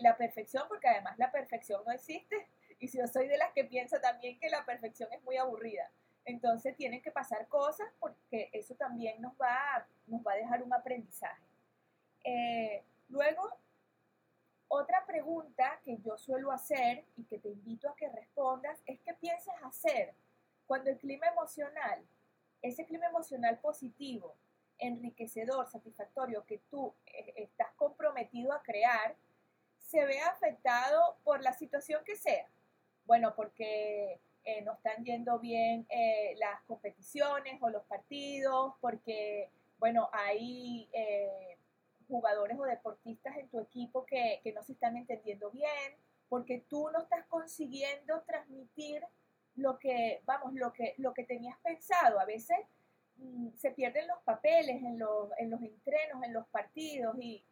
la 0.00 0.16
perfección, 0.16 0.64
porque 0.68 0.88
además 0.88 1.18
la 1.18 1.30
perfección 1.30 1.82
no 1.84 1.92
existe. 1.92 2.48
Y 2.82 2.88
si 2.88 2.96
yo 2.96 3.06
soy 3.06 3.28
de 3.28 3.36
las 3.36 3.52
que 3.52 3.64
piensa 3.64 4.00
también 4.00 4.38
que 4.40 4.48
la 4.48 4.64
perfección 4.64 5.12
es 5.12 5.22
muy 5.22 5.36
aburrida. 5.36 5.90
Entonces 6.30 6.76
tienen 6.76 7.02
que 7.02 7.10
pasar 7.10 7.48
cosas 7.48 7.88
porque 7.98 8.50
eso 8.52 8.74
también 8.74 9.20
nos 9.20 9.32
va, 9.34 9.86
nos 10.06 10.24
va 10.24 10.32
a 10.32 10.36
dejar 10.36 10.62
un 10.62 10.72
aprendizaje. 10.72 11.42
Eh, 12.24 12.84
luego, 13.08 13.50
otra 14.68 15.04
pregunta 15.06 15.80
que 15.84 15.98
yo 15.98 16.16
suelo 16.16 16.52
hacer 16.52 17.04
y 17.16 17.24
que 17.24 17.38
te 17.38 17.48
invito 17.48 17.88
a 17.88 17.96
que 17.96 18.08
respondas 18.08 18.80
es 18.86 19.00
qué 19.00 19.14
piensas 19.14 19.54
hacer 19.64 20.14
cuando 20.66 20.90
el 20.90 20.98
clima 20.98 21.26
emocional, 21.26 22.06
ese 22.62 22.86
clima 22.86 23.06
emocional 23.06 23.58
positivo, 23.58 24.36
enriquecedor, 24.78 25.66
satisfactorio 25.66 26.46
que 26.46 26.58
tú 26.70 26.94
eh, 27.06 27.34
estás 27.36 27.72
comprometido 27.74 28.52
a 28.52 28.62
crear, 28.62 29.16
se 29.78 30.04
ve 30.04 30.20
afectado 30.20 31.16
por 31.24 31.42
la 31.42 31.52
situación 31.54 32.04
que 32.04 32.14
sea. 32.14 32.48
Bueno, 33.06 33.34
porque 33.34 34.20
eh, 34.44 34.62
no 34.62 34.74
están 34.74 35.04
yendo 35.04 35.38
bien 35.38 35.86
eh, 35.90 36.34
las 36.38 36.62
competiciones 36.62 37.60
o 37.60 37.70
los 37.70 37.84
partidos, 37.84 38.74
porque, 38.80 39.50
bueno, 39.78 40.08
hay 40.12 40.88
jugadores 42.08 42.58
o 42.58 42.64
deportistas 42.64 43.36
en 43.36 43.48
tu 43.48 43.60
equipo 43.60 44.04
que, 44.04 44.40
no 44.54 44.62
se 44.62 44.72
están 44.72 44.96
entendiendo 44.96 45.50
bien, 45.50 45.94
porque 46.28 46.64
tú 46.68 46.90
no 46.90 47.00
estás 47.00 47.24
consiguiendo 47.26 48.22
transmitir 48.22 49.02
lo 49.56 49.78
que, 49.78 50.20
vamos, 50.24 50.54
lo 50.54 50.72
que, 50.72 50.94
lo 50.98 51.14
que 51.14 51.24
tenías 51.24 51.58
pensado. 51.60 52.20
A 52.20 52.24
veces 52.24 52.58
mm, 53.16 53.50
se 53.56 53.70
pierden 53.70 54.06
los 54.08 54.18
papeles 54.22 54.82
en 54.82 54.98
los, 54.98 55.30
en 55.38 55.50
los 55.50 55.62
entrenos, 55.62 56.22
en 56.22 56.32
los 56.32 56.46
partidos, 56.48 57.16
y 57.18 57.44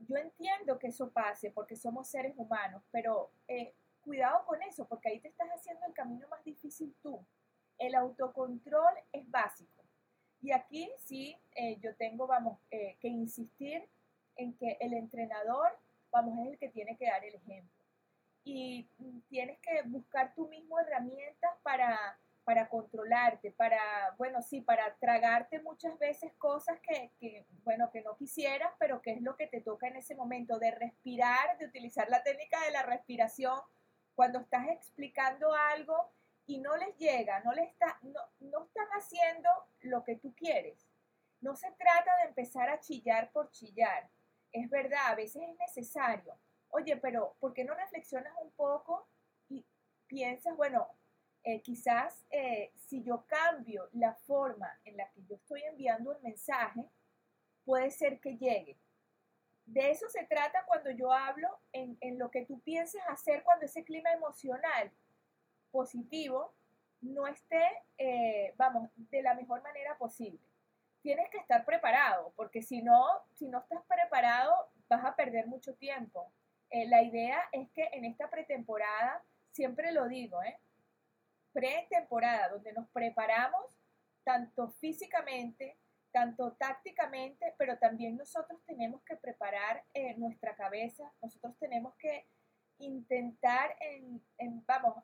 yo 0.00 0.16
entiendo 0.16 0.78
que 0.78 0.88
eso 0.88 1.10
pase 1.10 1.50
porque 1.50 1.76
somos 1.76 2.08
seres 2.08 2.34
humanos, 2.36 2.82
pero 2.90 3.30
eh, 3.48 3.72
cuidado 4.04 4.44
con 4.46 4.62
eso, 4.62 4.86
porque 4.86 5.08
ahí 5.08 5.20
te 5.20 5.28
estás 5.28 5.48
haciendo 5.48 5.86
el 5.86 5.94
camino 5.94 6.28
más 6.28 6.44
difícil 6.44 6.94
tú. 7.02 7.24
El 7.78 7.94
autocontrol 7.94 8.94
es 9.12 9.28
básico. 9.30 9.82
Y 10.40 10.52
aquí 10.52 10.90
sí, 10.98 11.36
eh, 11.54 11.78
yo 11.80 11.96
tengo, 11.96 12.26
vamos, 12.26 12.58
eh, 12.70 12.96
que 13.00 13.08
insistir 13.08 13.88
en 14.36 14.54
que 14.58 14.76
el 14.80 14.92
entrenador, 14.92 15.70
vamos, 16.10 16.38
es 16.40 16.52
el 16.52 16.58
que 16.58 16.68
tiene 16.68 16.96
que 16.96 17.06
dar 17.06 17.24
el 17.24 17.34
ejemplo. 17.34 17.72
Y 18.44 18.86
mm, 18.98 19.20
tienes 19.30 19.58
que 19.60 19.82
buscar 19.86 20.34
tú 20.34 20.46
mismo 20.48 20.78
herramientas 20.78 21.50
para, 21.62 22.18
para 22.44 22.68
controlarte, 22.68 23.52
para, 23.52 23.80
bueno, 24.18 24.42
sí, 24.42 24.60
para 24.60 24.94
tragarte 24.96 25.60
muchas 25.62 25.98
veces 25.98 26.32
cosas 26.34 26.78
que, 26.80 27.10
que, 27.18 27.46
bueno, 27.64 27.90
que 27.90 28.02
no 28.02 28.14
quisieras, 28.16 28.70
pero 28.78 29.00
que 29.00 29.12
es 29.12 29.22
lo 29.22 29.36
que 29.36 29.46
te 29.46 29.62
toca 29.62 29.88
en 29.88 29.96
ese 29.96 30.14
momento, 30.14 30.58
de 30.58 30.72
respirar, 30.72 31.56
de 31.58 31.66
utilizar 31.66 32.08
la 32.10 32.22
técnica 32.22 32.60
de 32.66 32.70
la 32.70 32.82
respiración 32.82 33.58
cuando 34.14 34.40
estás 34.40 34.68
explicando 34.68 35.52
algo 35.52 36.12
y 36.46 36.58
no 36.58 36.76
les 36.76 36.96
llega, 36.96 37.40
no, 37.40 37.52
les 37.52 37.70
está, 37.70 37.98
no, 38.02 38.20
no 38.40 38.64
están 38.64 38.88
haciendo 38.90 39.48
lo 39.80 40.04
que 40.04 40.16
tú 40.16 40.34
quieres. 40.34 40.86
No 41.40 41.56
se 41.56 41.70
trata 41.72 42.16
de 42.18 42.28
empezar 42.28 42.68
a 42.68 42.80
chillar 42.80 43.30
por 43.32 43.50
chillar. 43.50 44.10
Es 44.52 44.68
verdad, 44.70 45.06
a 45.06 45.14
veces 45.14 45.42
es 45.42 45.56
necesario. 45.58 46.38
Oye, 46.68 46.96
pero 46.96 47.36
¿por 47.40 47.52
qué 47.54 47.64
no 47.64 47.74
reflexionas 47.74 48.32
un 48.42 48.50
poco 48.52 49.08
y 49.48 49.64
piensas, 50.06 50.56
bueno, 50.56 50.88
eh, 51.42 51.60
quizás 51.60 52.24
eh, 52.30 52.72
si 52.86 53.02
yo 53.02 53.26
cambio 53.26 53.88
la 53.92 54.14
forma 54.14 54.80
en 54.84 54.96
la 54.96 55.10
que 55.10 55.22
yo 55.24 55.36
estoy 55.36 55.62
enviando 55.62 56.12
el 56.12 56.22
mensaje, 56.22 56.88
puede 57.64 57.90
ser 57.90 58.20
que 58.20 58.36
llegue. 58.36 58.78
De 59.66 59.90
eso 59.90 60.08
se 60.08 60.24
trata 60.24 60.64
cuando 60.66 60.90
yo 60.90 61.12
hablo 61.12 61.48
en, 61.72 61.96
en 62.00 62.18
lo 62.18 62.30
que 62.30 62.44
tú 62.44 62.60
piensas 62.60 63.02
hacer 63.08 63.42
cuando 63.42 63.66
ese 63.66 63.84
clima 63.84 64.12
emocional 64.12 64.92
positivo 65.70 66.54
no 67.00 67.26
esté, 67.26 67.62
eh, 67.98 68.54
vamos, 68.56 68.90
de 68.94 69.22
la 69.22 69.34
mejor 69.34 69.62
manera 69.62 69.96
posible. 69.98 70.40
Tienes 71.02 71.28
que 71.30 71.38
estar 71.38 71.64
preparado, 71.64 72.32
porque 72.36 72.62
si 72.62 72.82
no, 72.82 73.04
si 73.34 73.48
no 73.48 73.58
estás 73.58 73.82
preparado, 73.86 74.54
vas 74.88 75.04
a 75.04 75.14
perder 75.14 75.46
mucho 75.46 75.74
tiempo. 75.74 76.32
Eh, 76.70 76.86
la 76.88 77.02
idea 77.02 77.48
es 77.52 77.70
que 77.72 77.88
en 77.92 78.04
esta 78.04 78.30
pretemporada, 78.30 79.22
siempre 79.52 79.92
lo 79.92 80.08
digo, 80.08 80.42
¿eh? 80.42 80.58
pretemporada, 81.52 82.48
donde 82.48 82.72
nos 82.72 82.88
preparamos 82.88 83.78
tanto 84.24 84.70
físicamente, 84.70 85.76
tanto 86.14 86.52
tácticamente, 86.52 87.54
pero 87.58 87.76
también 87.76 88.16
nosotros 88.16 88.62
tenemos 88.64 89.02
que 89.02 89.16
preparar 89.16 89.82
eh, 89.92 90.14
nuestra 90.16 90.54
cabeza, 90.54 91.12
nosotros 91.20 91.58
tenemos 91.58 91.92
que 91.96 92.24
intentar, 92.78 93.76
en, 93.80 94.22
en, 94.38 94.64
vamos, 94.64 95.02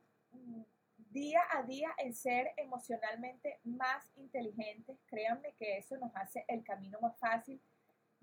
día 1.11 1.43
a 1.51 1.65
día 1.65 1.91
en 1.99 2.15
ser 2.15 2.53
emocionalmente 2.57 3.59
más 3.65 4.09
inteligentes. 4.15 5.01
Créanme 5.07 5.53
que 5.55 5.79
eso 5.79 5.97
nos 5.97 6.15
hace 6.15 6.45
el 6.47 6.63
camino 6.63 7.01
más 7.01 7.19
fácil. 7.19 7.61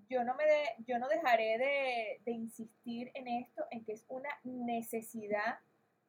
Yo 0.08 0.24
no, 0.24 0.34
me 0.36 0.44
de, 0.44 0.64
yo 0.86 0.98
no 0.98 1.08
dejaré 1.08 1.58
de, 1.58 2.22
de 2.24 2.32
insistir 2.32 3.10
en 3.12 3.28
esto, 3.28 3.66
en 3.70 3.84
que 3.84 3.92
es 3.92 4.06
una 4.08 4.30
necesidad 4.44 5.58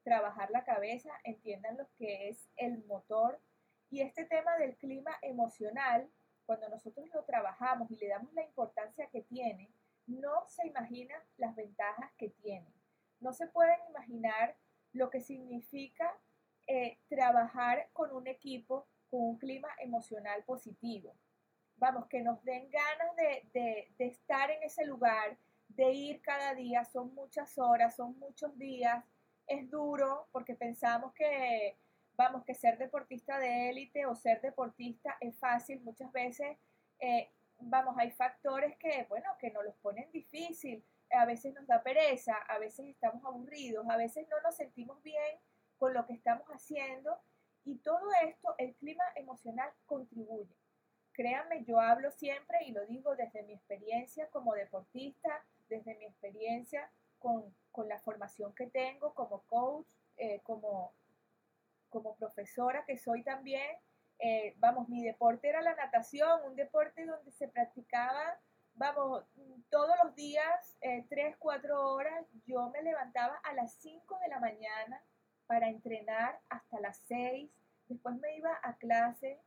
trabajar 0.03 0.49
la 0.51 0.63
cabeza, 0.63 1.09
entiendan 1.25 1.75
lo 1.75 1.89
que 1.97 2.29
es 2.29 2.47
el 2.55 2.85
motor. 2.85 3.41
Y 3.89 3.99
este 3.99 4.23
tema 4.23 4.55
del 4.57 4.77
clima 4.77 5.11
emocional, 5.21 6.09
cuando 6.49 6.67
nosotros 6.67 7.07
lo 7.13 7.23
trabajamos 7.25 7.91
y 7.91 7.95
le 7.97 8.07
damos 8.07 8.33
la 8.33 8.43
importancia 8.43 9.07
que 9.11 9.21
tiene, 9.21 9.69
no 10.07 10.47
se 10.47 10.65
imaginan 10.65 11.21
las 11.37 11.55
ventajas 11.55 12.11
que 12.17 12.29
tiene. 12.29 12.73
No 13.19 13.33
se 13.33 13.45
pueden 13.45 13.77
imaginar 13.87 14.55
lo 14.91 15.11
que 15.11 15.21
significa 15.21 16.11
eh, 16.65 16.97
trabajar 17.07 17.89
con 17.93 18.11
un 18.15 18.25
equipo 18.25 18.87
con 19.11 19.21
un 19.21 19.37
clima 19.37 19.67
emocional 19.77 20.43
positivo. 20.43 21.15
Vamos, 21.75 22.07
que 22.07 22.23
nos 22.23 22.43
den 22.43 22.67
ganas 22.71 23.15
de, 23.53 23.93
estar 23.99 24.49
en 24.49 24.63
ese 24.63 24.87
lugar, 24.87 25.37
de 25.67 25.91
ir 25.91 26.19
cada 26.19 26.55
día, 26.55 26.83
son 26.83 27.13
muchas 27.13 27.59
horas, 27.59 27.95
son 27.95 28.17
muchos 28.17 28.57
días, 28.57 29.05
es 29.45 29.69
duro 29.69 30.27
porque 30.31 30.55
pensamos 30.55 31.13
que, 31.13 31.77
vamos, 32.19 32.43
que 32.43 32.53
ser 32.53 32.77
deportista 32.77 33.39
de 33.39 33.69
élite 33.69 34.05
o 34.05 34.13
ser 34.13 34.41
deportista 34.41 35.15
es 35.21 35.37
fácil, 35.39 35.79
muchas 35.83 36.11
veces, 36.11 36.57
eh, 36.99 37.31
vamos, 37.59 37.95
hay 37.97 38.11
factores 38.11 38.75
que, 38.77 39.05
bueno, 39.07 39.29
que 39.39 39.51
nos 39.51 39.63
los 39.63 39.75
ponen 39.75 40.11
difícil, 40.11 40.83
a 41.11 41.23
veces 41.23 41.53
nos 41.53 41.65
da 41.65 41.81
pereza, 41.81 42.35
a 42.49 42.59
veces 42.59 42.87
estamos 42.87 43.23
aburridos, 43.23 43.87
a 43.89 43.95
veces 43.95 44.27
no 44.29 44.35
nos 44.41 44.53
sentimos 44.57 45.01
bien 45.01 45.39
con 45.77 45.93
lo 45.93 46.05
que 46.05 46.11
estamos 46.11 46.45
haciendo 46.49 47.17
y 47.63 47.77
todo 47.77 48.05
esto, 48.27 48.53
el 48.57 48.75
clima 48.75 49.03
emocional 49.15 49.71
contribuye. 49.85 50.53
Créanme, 51.13 51.63
yo 51.63 51.79
hablo 51.79 52.11
siempre 52.11 52.57
y 52.65 52.73
lo 52.73 52.85
digo 52.85 53.15
desde 53.15 53.43
mi 53.43 53.53
experiencia 53.53 54.27
como 54.29 54.55
deportista, 54.55 55.45
desde 55.69 55.95
mi 55.95 56.03
experiencia 56.03 56.91
con, 57.17 57.55
la 57.87 57.99
formación 57.99 58.53
que 58.55 58.67
tengo 58.67 59.13
como 59.13 59.39
coach, 59.43 59.87
eh, 60.17 60.41
como, 60.43 60.91
como 61.89 62.15
profesora 62.15 62.85
que 62.85 62.97
soy 62.97 63.23
también. 63.23 63.77
Eh, 64.19 64.55
vamos, 64.57 64.89
mi 64.89 65.03
deporte 65.03 65.47
era 65.49 65.61
la 65.61 65.75
natación, 65.75 66.41
un 66.45 66.55
deporte 66.55 67.05
donde 67.05 67.31
se 67.31 67.47
practicaba 67.47 68.39
vamos, 68.79 69.25
todos 69.69 69.93
los 70.03 70.15
días, 70.15 70.77
eh, 70.81 71.05
tres, 71.09 71.35
cuatro 71.37 71.91
horas, 71.91 72.25
yo 72.45 72.69
me 72.69 72.81
levantaba 72.81 73.35
a 73.43 73.53
las 73.53 73.73
5 73.75 74.17
de 74.19 74.29
la 74.29 74.39
mañana 74.39 75.03
para 75.47 75.67
entrenar 75.67 76.39
hasta 76.47 76.79
las 76.79 76.97
6, 77.07 77.51
después 77.89 78.15
me 78.15 78.37
iba 78.37 78.57
a 78.63 78.77
clase, 78.77 79.41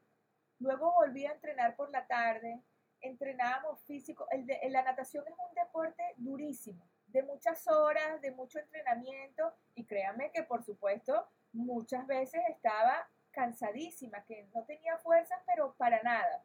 luego 0.58 0.92
volví 0.92 1.24
a 1.24 1.32
entrenar 1.32 1.76
por 1.76 1.90
la 1.90 2.06
tarde, 2.06 2.62
entrenábamos 3.00 3.82
físico, 3.84 4.26
el 4.30 4.46
de, 4.46 4.60
la 4.68 4.82
natación 4.82 5.24
es 5.26 5.34
un 5.48 5.54
deporte 5.54 6.02
durísimo, 6.18 6.86
de 7.06 7.22
muchas 7.22 7.66
horas, 7.68 8.20
de 8.20 8.32
mucho 8.32 8.58
entrenamiento 8.58 9.54
y 9.74 9.86
créanme 9.86 10.30
que 10.30 10.42
por 10.42 10.62
supuesto 10.62 11.26
muchas 11.52 12.06
veces 12.06 12.40
estaba 12.48 13.08
cansadísima, 13.30 14.24
que 14.24 14.46
no 14.54 14.64
tenía 14.64 14.98
fuerzas, 14.98 15.38
pero 15.46 15.74
para 15.74 16.02
nada 16.02 16.44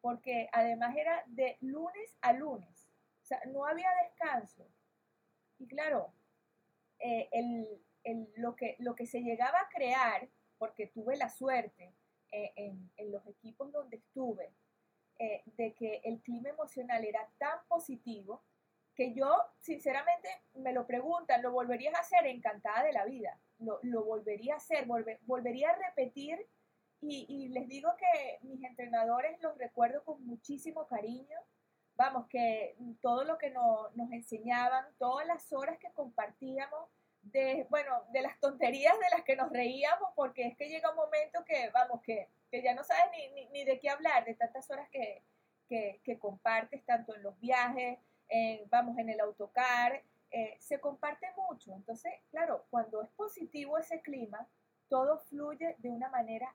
porque 0.00 0.48
además 0.52 0.96
era 0.96 1.22
de 1.26 1.56
lunes 1.60 2.16
a 2.20 2.32
lunes, 2.32 2.88
o 3.22 3.26
sea, 3.26 3.40
no 3.46 3.66
había 3.66 3.88
descanso. 4.04 4.66
Y 5.58 5.66
claro, 5.66 6.12
eh, 7.00 7.28
lo, 8.36 8.54
que, 8.54 8.76
lo 8.78 8.94
que 8.94 9.06
se 9.06 9.20
llegaba 9.20 9.58
a 9.58 9.68
crear, 9.68 10.28
porque 10.58 10.86
tuve 10.86 11.16
la 11.16 11.28
suerte 11.28 11.92
eh, 12.32 12.52
en, 12.56 13.12
los 13.12 13.26
equipos 13.26 13.72
donde 13.72 13.96
estuve, 13.96 14.52
eh, 15.18 15.42
de 15.56 15.74
que 15.74 16.00
el 16.04 16.20
clima 16.20 16.50
emocional 16.50 17.04
era 17.04 17.28
tan 17.38 17.58
positivo, 17.66 18.42
que 18.98 19.14
yo, 19.14 19.32
sinceramente, 19.60 20.28
me 20.54 20.72
lo 20.72 20.84
preguntan, 20.84 21.40
¿lo 21.40 21.52
volverías 21.52 21.94
a 21.94 22.00
hacer? 22.00 22.26
Encantada 22.26 22.82
de 22.82 22.92
la 22.92 23.04
vida. 23.04 23.38
Lo, 23.60 24.04
volvería 24.04 24.54
a 24.54 24.56
hacer, 24.56 24.86
volvería 25.22 25.70
a 25.70 25.76
repetir 25.76 26.44
y, 27.00 27.48
les 27.50 27.68
digo 27.68 27.94
que 27.96 28.38
mis 28.42 28.60
entrenadores 28.64 29.40
los 29.40 29.56
recuerdo 29.56 30.02
con 30.02 30.26
muchísimo 30.26 30.88
cariño. 30.88 31.38
Vamos, 31.94 32.26
que 32.26 32.76
todo 33.00 33.22
lo 33.22 33.38
que 33.38 33.50
nos 33.50 34.10
enseñaban, 34.10 34.84
todas 34.98 35.28
las 35.28 35.52
horas 35.52 35.78
que 35.78 35.92
compartíamos, 35.92 36.90
de, 37.22 37.68
bueno, 37.70 38.02
de 38.12 38.22
las 38.22 38.40
tonterías 38.40 38.98
de 38.98 39.10
las 39.10 39.22
que 39.22 39.36
nos 39.36 39.50
reíamos, 39.50 40.10
porque 40.16 40.44
es 40.44 40.56
que 40.56 40.68
llega 40.68 40.90
un 40.90 40.96
momento 40.96 41.44
que, 41.44 41.70
vamos, 41.70 42.02
que, 42.02 42.28
que 42.50 42.62
ya 42.62 42.74
no 42.74 42.82
sabes 42.82 43.12
ni, 43.12 43.46
ni, 43.46 43.64
de 43.64 43.78
qué 43.78 43.90
hablar, 43.90 44.24
de 44.24 44.34
tantas 44.34 44.68
horas 44.70 44.88
que, 44.90 45.22
que, 45.68 46.00
que 46.02 46.18
compartes, 46.18 46.84
tanto 46.84 47.14
en 47.14 47.22
los 47.22 47.38
viajes, 47.38 47.98
en, 48.28 48.68
vamos, 48.70 48.98
en 48.98 49.08
el 49.08 49.20
autocar, 49.20 50.02
eh, 50.30 50.56
se 50.60 50.80
comparte 50.80 51.26
mucho. 51.36 51.72
Entonces, 51.74 52.12
claro, 52.30 52.66
cuando 52.70 53.02
es 53.02 53.08
positivo 53.10 53.78
ese 53.78 54.00
clima, 54.02 54.46
todo 54.88 55.18
fluye 55.18 55.76
de 55.78 55.90
una 55.90 56.08
manera 56.10 56.54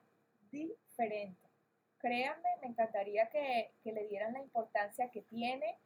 diferente. 0.50 1.48
Créanme, 1.98 2.48
me 2.60 2.68
encantaría 2.68 3.28
que, 3.28 3.72
le 3.84 4.06
dieran 4.06 4.34
la 4.34 4.40
importancia 4.40 5.10
que 5.10 5.22
tiene, 5.22 5.78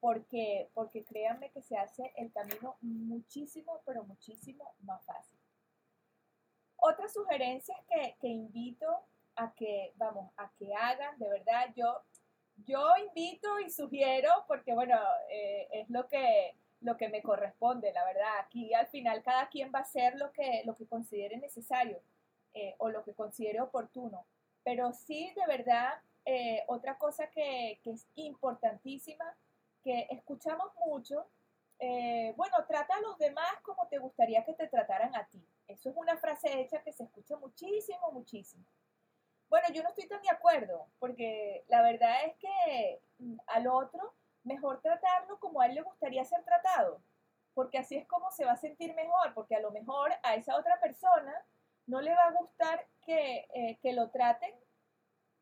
porque, 0.00 0.70
porque 0.74 1.04
créanme 1.04 1.50
que 1.50 1.62
se 1.62 1.76
hace 1.76 2.12
el 2.16 2.32
camino 2.32 2.76
muchísimo, 2.80 3.82
pero 3.84 4.04
muchísimo 4.04 4.74
más 4.80 5.04
fácil. 5.04 5.38
Otras 6.76 7.12
sugerencias 7.12 7.78
que, 7.88 8.16
que 8.20 8.28
invito 8.28 8.86
a 9.36 9.52
que, 9.54 9.92
vamos, 9.96 10.32
a 10.36 10.50
que 10.58 10.74
hagan, 10.74 11.18
de 11.18 11.28
verdad, 11.28 11.72
yo, 11.74 12.02
yo 12.64 12.86
invito 13.06 13.60
y 13.60 13.70
sugiero, 13.70 14.30
porque 14.46 14.74
bueno, 14.74 14.98
eh, 15.30 15.68
es 15.72 15.90
lo 15.90 16.08
que, 16.08 16.56
lo 16.80 16.96
que 16.96 17.08
me 17.08 17.22
corresponde, 17.22 17.92
la 17.92 18.04
verdad. 18.04 18.38
Aquí 18.40 18.72
al 18.74 18.86
final 18.86 19.22
cada 19.22 19.48
quien 19.48 19.70
va 19.74 19.80
a 19.80 19.82
hacer 19.82 20.16
lo 20.16 20.32
que, 20.32 20.62
lo 20.64 20.74
que 20.74 20.86
considere 20.86 21.36
necesario 21.36 22.00
eh, 22.54 22.74
o 22.78 22.88
lo 22.88 23.04
que 23.04 23.14
considere 23.14 23.60
oportuno. 23.60 24.26
Pero 24.64 24.92
sí, 24.92 25.32
de 25.36 25.46
verdad, 25.46 25.92
eh, 26.24 26.64
otra 26.66 26.98
cosa 26.98 27.28
que, 27.30 27.80
es 27.84 28.08
importantísima, 28.14 29.36
que 29.82 30.08
escuchamos 30.10 30.72
mucho, 30.86 31.28
bueno, 32.36 32.56
trata 32.66 32.96
a 32.96 33.00
los 33.02 33.18
demás 33.18 33.52
como 33.62 33.86
te 33.88 33.98
gustaría 33.98 34.42
que 34.44 34.54
te 34.54 34.66
trataran 34.66 35.14
a 35.14 35.26
ti. 35.26 35.46
Eso 35.68 35.90
es 35.90 35.96
una 35.96 36.16
frase 36.16 36.60
hecha 36.60 36.82
que 36.82 36.92
se 36.92 37.04
escucha 37.04 37.36
muchísimo, 37.36 38.10
muchísimo. 38.12 38.64
Bueno, 39.48 39.68
yo 39.72 39.82
no 39.82 39.88
estoy 39.88 40.08
tan 40.08 40.22
de 40.22 40.30
acuerdo, 40.30 40.88
porque 40.98 41.64
la 41.68 41.82
verdad 41.82 42.16
es 42.24 42.36
que 42.36 43.00
al 43.46 43.66
otro 43.68 44.14
mejor 44.42 44.80
tratarlo 44.80 45.38
como 45.38 45.60
a 45.60 45.66
él 45.66 45.74
le 45.74 45.82
gustaría 45.82 46.24
ser 46.24 46.42
tratado, 46.44 47.00
porque 47.54 47.78
así 47.78 47.96
es 47.96 48.06
como 48.06 48.30
se 48.30 48.44
va 48.44 48.52
a 48.52 48.56
sentir 48.56 48.94
mejor, 48.94 49.34
porque 49.34 49.56
a 49.56 49.60
lo 49.60 49.70
mejor 49.70 50.12
a 50.22 50.34
esa 50.34 50.56
otra 50.56 50.78
persona 50.80 51.34
no 51.86 52.00
le 52.00 52.14
va 52.14 52.26
a 52.26 52.32
gustar 52.32 52.86
eh, 53.06 53.78
que, 53.80 53.92
lo 53.92 54.10
traten 54.10 54.52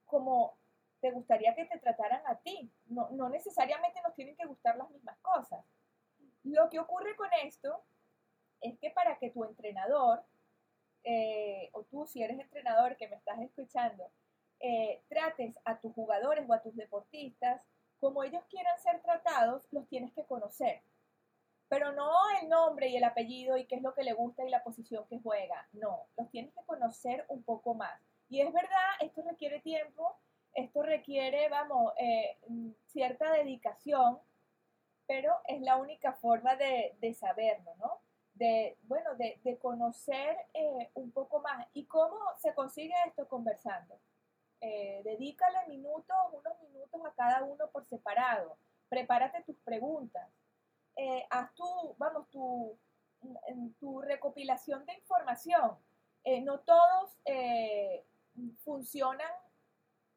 como 0.05 0.59
te 1.01 1.11
gustaría 1.11 1.55
que 1.55 1.65
te 1.65 1.79
trataran 1.79 2.23
a 2.27 2.37
ti. 2.37 2.71
No, 2.87 3.29
necesariamente 3.29 4.01
nos 4.03 4.15
tienen 4.15 4.37
que 4.37 4.47
gustar 4.47 4.77
las 4.77 4.91
mismas 4.91 5.19
cosas. 5.21 5.65
Lo 6.45 6.69
que 6.69 6.79
ocurre 6.79 7.17
con 7.17 7.29
esto 7.43 7.83
es 8.61 8.79
que 8.79 8.91
para 8.91 9.19
que 9.19 9.31
tu 9.31 9.45
entrenador, 9.45 10.23
eh, 11.05 11.71
o 11.73 11.85
tú 11.85 12.07
si 12.07 12.23
eres 12.23 12.39
entrenador 12.39 12.97
que 12.97 13.09
me 13.09 13.17
estás 13.17 13.41
escuchando, 13.41 14.11
eh, 14.61 15.03
trates 15.09 15.59
a 15.65 15.79
tus 15.79 15.93
jugadores 15.93 16.45
o 16.49 16.53
a 16.53 16.63
tus 16.63 16.75
deportistas 16.75 17.61
como 18.01 18.23
ellos 18.25 18.43
quieran 18.51 18.79
ser 18.81 19.01
tratados, 19.03 19.67
los 19.71 19.89
tienes 19.89 20.13
que 20.13 20.25
conocer 20.25 20.83
pero 21.69 21.93
no 21.93 22.13
el 22.41 22.49
nombre 22.49 22.89
y 22.89 22.97
el 22.97 23.03
apellido 23.03 23.57
y 23.57 23.67
qué 23.67 23.75
es 23.75 23.83
lo 23.83 23.95
que 23.95 24.05
le 24.05 24.13
gusta 24.13 24.45
y 24.45 24.51
la 24.51 24.63
posición 24.63 25.05
que 25.09 25.19
juega. 25.19 25.67
No, 25.73 26.07
los 26.17 26.31
tienes 26.31 26.53
que 26.55 26.65
conocer 26.65 27.25
un 27.29 27.43
poco 27.43 27.75
más. 27.75 28.01
Y 28.29 28.41
es 28.41 28.53
verdad, 28.53 28.91
esto 29.01 29.23
requiere 29.23 29.61
tiempo, 29.61 30.17
esto 30.55 30.83
requiere, 30.83 31.49
vamos, 31.49 31.93
eh, 31.99 32.39
cierta 32.87 33.33
dedicación, 33.33 34.19
pero 35.07 35.35
es 35.49 35.61
la 35.63 35.77
única 35.77 36.13
forma 36.13 36.55
de, 36.55 37.15
saberlo, 37.15 37.75
¿no? 37.79 38.01
De, 38.35 38.77
bueno, 38.83 39.15
de, 39.15 39.59
conocer 39.59 40.37
eh, 40.55 40.91
un 40.95 41.13
poco 41.13 41.41
más. 41.41 41.67
¿Y 41.73 41.87
cómo 41.87 42.19
se 42.39 42.53
consigue 42.55 42.95
esto 43.07 43.29
conversando? 43.29 43.99
Eh, 44.61 45.03
dedícale 45.05 45.67
minutos, 45.69 46.17
unos 46.33 46.61
minutos 46.63 47.01
a 47.05 47.13
cada 47.15 47.45
uno 47.45 47.69
por 47.71 47.85
separado. 47.85 48.57
Prepárate 48.89 49.43
tus 49.45 49.57
preguntas 49.61 50.29
eh, 50.97 51.27
haz 51.31 51.53
tu, 51.55 51.65
vamos, 51.99 52.29
tu, 52.31 52.79
tu 53.81 54.01
recopilación 54.01 54.85
de 54.87 54.95
información. 54.95 55.77
No 56.43 56.61
todos 56.61 57.11
funcionan 58.65 59.31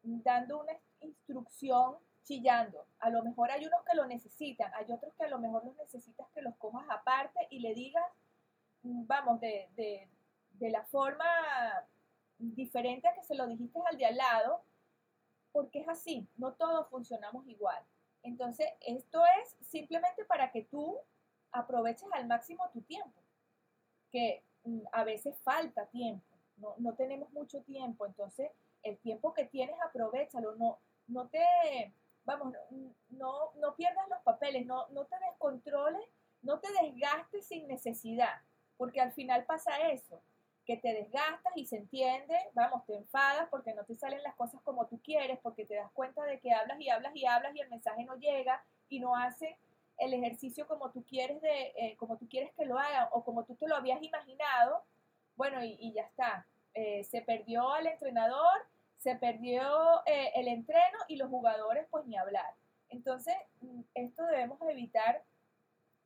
dando 0.03 0.59
una 0.59 0.73
instrucción 1.01 1.97
chillando. 2.27 2.85
A 2.99 3.09
lo 3.09 3.23
mejor 3.23 3.51
hay 3.51 3.65
unos 3.65 3.83
que 3.83 3.95
lo 3.95 4.05
necesitan, 4.05 4.71
hay 4.75 4.91
otros 4.91 5.13
que 5.15 5.23
a 5.23 5.29
lo 5.29 5.39
mejor 5.39 5.65
los 5.65 5.75
necesitas 5.77 6.27
que 6.33 6.41
los 6.41 6.55
cojas 6.57 6.85
aparte 6.89 7.47
y 7.49 7.59
le 7.59 7.73
digas, 7.73 8.05
vamos, 8.83 9.39
de, 9.39 9.69
de, 9.75 10.09
de 10.51 10.69
la 10.69 10.83
forma 10.83 11.25
diferente 12.37 13.07
a 13.07 13.13
que 13.13 13.23
se 13.23 13.35
lo 13.35 13.47
dijiste 13.47 13.79
al 13.89 13.97
de 13.97 14.05
al 14.05 14.17
lado, 14.17 14.61
porque 15.51 15.79
es 15.79 15.89
así, 15.89 16.27
no 16.37 16.53
todos 16.53 16.87
funcionamos 16.89 17.47
igual. 17.47 17.81
Entonces, 18.23 18.67
esto 18.81 19.23
es 19.41 19.55
simplemente 19.65 20.25
para 20.25 20.51
que 20.51 20.63
tú 20.63 20.99
aproveches 21.51 22.09
al 22.11 22.27
máximo 22.27 22.69
tu 22.73 22.81
tiempo, 22.81 23.21
que 24.11 24.43
mm, 24.65 24.81
a 24.91 25.03
veces 25.03 25.39
falta 25.39 25.85
tiempo, 25.87 26.25
no, 26.57 26.93
tenemos 26.95 27.31
mucho 27.33 27.61
tiempo, 27.61 28.05
entonces 28.05 28.51
el 28.83 28.97
tiempo 28.97 29.33
que 29.33 29.45
tienes 29.45 29.75
aprovechalo, 29.81 30.55
no, 30.55 30.79
no 31.07 31.27
te, 31.27 31.93
vamos, 32.27 32.53
no, 33.09 33.51
no 33.55 33.75
pierdas 33.75 34.07
los 34.09 34.21
papeles, 34.21 34.65
no, 34.65 34.87
no 34.89 35.05
te 35.05 35.15
descontroles, 35.31 36.03
no 36.41 36.59
te 36.59 36.67
desgastes 36.83 37.47
sin 37.47 37.67
necesidad, 37.67 38.41
porque 38.75 38.99
al 38.99 39.13
final 39.13 39.45
pasa 39.45 39.89
eso, 39.89 40.21
que 40.65 40.75
te 40.75 40.93
desgastas 40.93 41.53
y 41.55 41.65
se 41.65 41.77
entiende, 41.77 42.35
vamos, 42.53 42.85
te 42.85 42.95
enfadas 42.95 43.47
porque 43.49 43.73
no 43.73 43.85
te 43.85 43.95
salen 43.95 44.21
las 44.21 44.35
cosas 44.35 44.61
como 44.63 44.85
tú 44.87 44.99
quieres, 45.01 45.39
porque 45.41 45.65
te 45.65 45.75
das 45.75 45.89
cuenta 45.93 46.25
de 46.25 46.39
que 46.39 46.51
hablas 46.51 46.79
y 46.81 46.89
hablas 46.89 47.15
y 47.15 47.25
hablas 47.25 47.55
y 47.55 47.61
el 47.61 47.69
mensaje 47.69 48.03
no 48.03 48.15
llega 48.17 48.61
y 48.89 48.99
no 48.99 49.15
hace 49.15 49.57
el 49.97 50.13
ejercicio 50.13 50.67
como 50.67 50.91
tú 50.91 51.05
quieres 51.05 51.41
de, 51.41 51.73
eh, 51.77 51.95
como 51.97 52.17
tú 52.17 52.27
quieres 52.27 52.51
que 52.53 52.65
lo 52.65 52.77
haga 52.77 53.09
o 53.13 53.23
como 53.23 53.45
tú 53.45 53.55
te 53.55 53.67
lo 53.67 53.77
habías 53.77 54.03
imaginado, 54.03 54.83
bueno, 55.37 55.63
y, 55.63 55.93
ya 55.93 56.01
está. 56.01 56.45
Eh, 56.73 57.03
se 57.05 57.21
perdió 57.21 57.71
al 57.71 57.87
entrenador, 57.87 58.67
se 58.97 59.15
perdió 59.15 59.61
eh, 60.05 60.31
el 60.35 60.47
entreno 60.47 60.97
y 61.07 61.17
los 61.17 61.29
jugadores, 61.29 61.87
pues 61.89 62.05
ni 62.05 62.17
hablar. 62.17 62.55
Entonces, 62.89 63.35
mm, 63.61 63.81
esto 63.93 64.25
debemos 64.25 64.59
evitar 64.69 65.23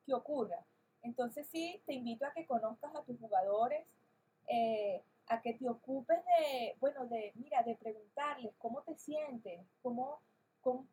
que 0.05 0.13
ocurra. 0.13 0.65
Entonces 1.03 1.47
sí, 1.47 1.81
te 1.85 1.93
invito 1.93 2.25
a 2.25 2.33
que 2.33 2.45
conozcas 2.45 2.95
a 2.95 3.03
tus 3.03 3.19
jugadores, 3.19 3.85
eh, 4.47 5.03
a 5.27 5.41
que 5.41 5.53
te 5.53 5.67
ocupes 5.69 6.19
de, 6.25 6.75
bueno, 6.79 7.05
de, 7.07 7.31
mira, 7.35 7.63
de 7.63 7.75
preguntarles 7.75 8.53
cómo 8.57 8.81
te 8.83 8.95
sientes, 8.95 9.61
cómo, 9.81 10.19
cómo, 10.61 10.85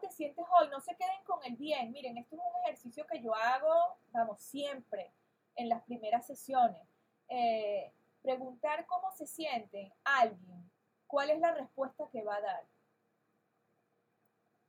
te 0.00 0.10
sientes 0.10 0.44
hoy. 0.60 0.68
No 0.68 0.80
se 0.80 0.94
queden 0.94 1.24
con 1.24 1.42
el 1.44 1.56
bien. 1.56 1.90
Miren, 1.92 2.18
esto 2.18 2.36
es 2.36 2.42
un 2.42 2.62
ejercicio 2.64 3.06
que 3.06 3.22
yo 3.22 3.34
hago, 3.34 3.96
vamos, 4.12 4.40
siempre 4.40 5.10
en 5.56 5.68
las 5.68 5.82
primeras 5.84 6.26
sesiones. 6.26 6.80
Eh, 7.28 7.92
preguntar 8.22 8.86
cómo 8.86 9.10
se 9.12 9.26
siente 9.26 9.92
alguien, 10.04 10.69
cuál 11.10 11.30
es 11.30 11.40
la 11.40 11.52
respuesta 11.52 12.08
que 12.10 12.22
va 12.22 12.36
a 12.36 12.40
dar. 12.40 12.66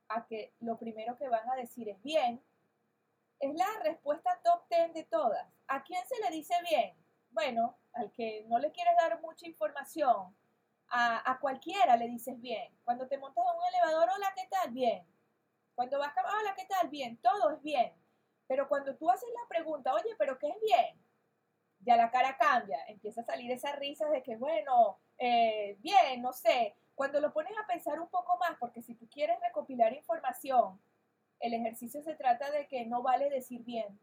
A 0.10 0.26
que 0.26 0.54
lo 0.60 0.78
primero 0.78 1.18
que 1.18 1.30
van 1.30 1.50
a 1.50 1.56
decir 1.56 1.88
es 1.88 2.02
bien, 2.02 2.44
es 3.40 3.56
la 3.56 3.68
respuesta 3.84 4.40
top 4.44 4.68
10 4.70 4.94
de 4.94 5.04
todas. 5.06 5.48
¿A 5.68 5.84
quién 5.84 6.02
se 6.08 6.20
le 6.22 6.36
dice 6.36 6.54
bien? 6.70 6.96
Bueno, 7.30 7.78
al 7.94 8.12
que 8.12 8.46
no 8.48 8.60
le 8.60 8.72
quieres 8.72 8.94
dar 8.98 9.22
mucha 9.22 9.48
información, 9.48 10.36
a, 10.94 11.38
cualquiera 11.40 11.96
le 11.96 12.08
dices 12.08 12.40
bien. 12.42 12.78
Cuando 12.84 13.08
te 13.08 13.18
montas 13.18 13.46
en 13.46 13.58
un 13.58 13.68
elevador, 13.68 14.10
hola, 14.14 14.34
¿qué 14.36 14.48
tal? 14.50 14.72
Bien. 14.72 15.08
Cuando 15.74 15.98
vas 15.98 16.16
a 16.18 16.22
hola, 16.22 16.54
¿qué 16.56 16.66
tal? 16.66 16.90
Bien. 16.90 17.18
Todo 17.18 17.52
es 17.52 17.62
bien. 17.62 17.94
Pero 18.48 18.68
cuando 18.68 18.96
tú 18.98 19.10
haces 19.10 19.30
la 19.30 19.48
pregunta, 19.48 19.94
oye, 19.94 20.14
¿pero 20.18 20.38
qué 20.38 20.50
es 20.50 20.60
bien? 20.62 21.02
Ya 21.80 21.96
la 21.96 22.12
cara 22.12 22.38
cambia. 22.38 22.84
Empieza 22.88 23.22
a 23.22 23.26
salir 23.26 23.50
esa 23.52 23.72
risa 23.78 24.10
de 24.10 24.22
que, 24.22 24.36
bueno, 24.36 25.00
eh, 25.22 25.78
bien, 25.82 26.22
no 26.22 26.34
sé. 26.34 26.76
Cuando 26.96 27.20
lo 27.20 27.32
pones 27.32 27.54
a 27.58 27.68
pensar 27.68 28.00
un 28.00 28.10
poco 28.10 28.38
más, 28.40 28.58
porque 28.60 28.82
si 28.82 28.96
tú 28.96 29.08
quieres 29.08 29.40
recopilar 29.40 29.94
información, 29.94 30.82
el 31.40 31.54
ejercicio 31.54 32.02
se 32.02 32.16
trata 32.16 32.50
de 32.52 32.68
que 32.68 32.86
no 32.86 33.04
vale 33.04 33.30
decir 33.30 33.64
bien, 33.64 34.00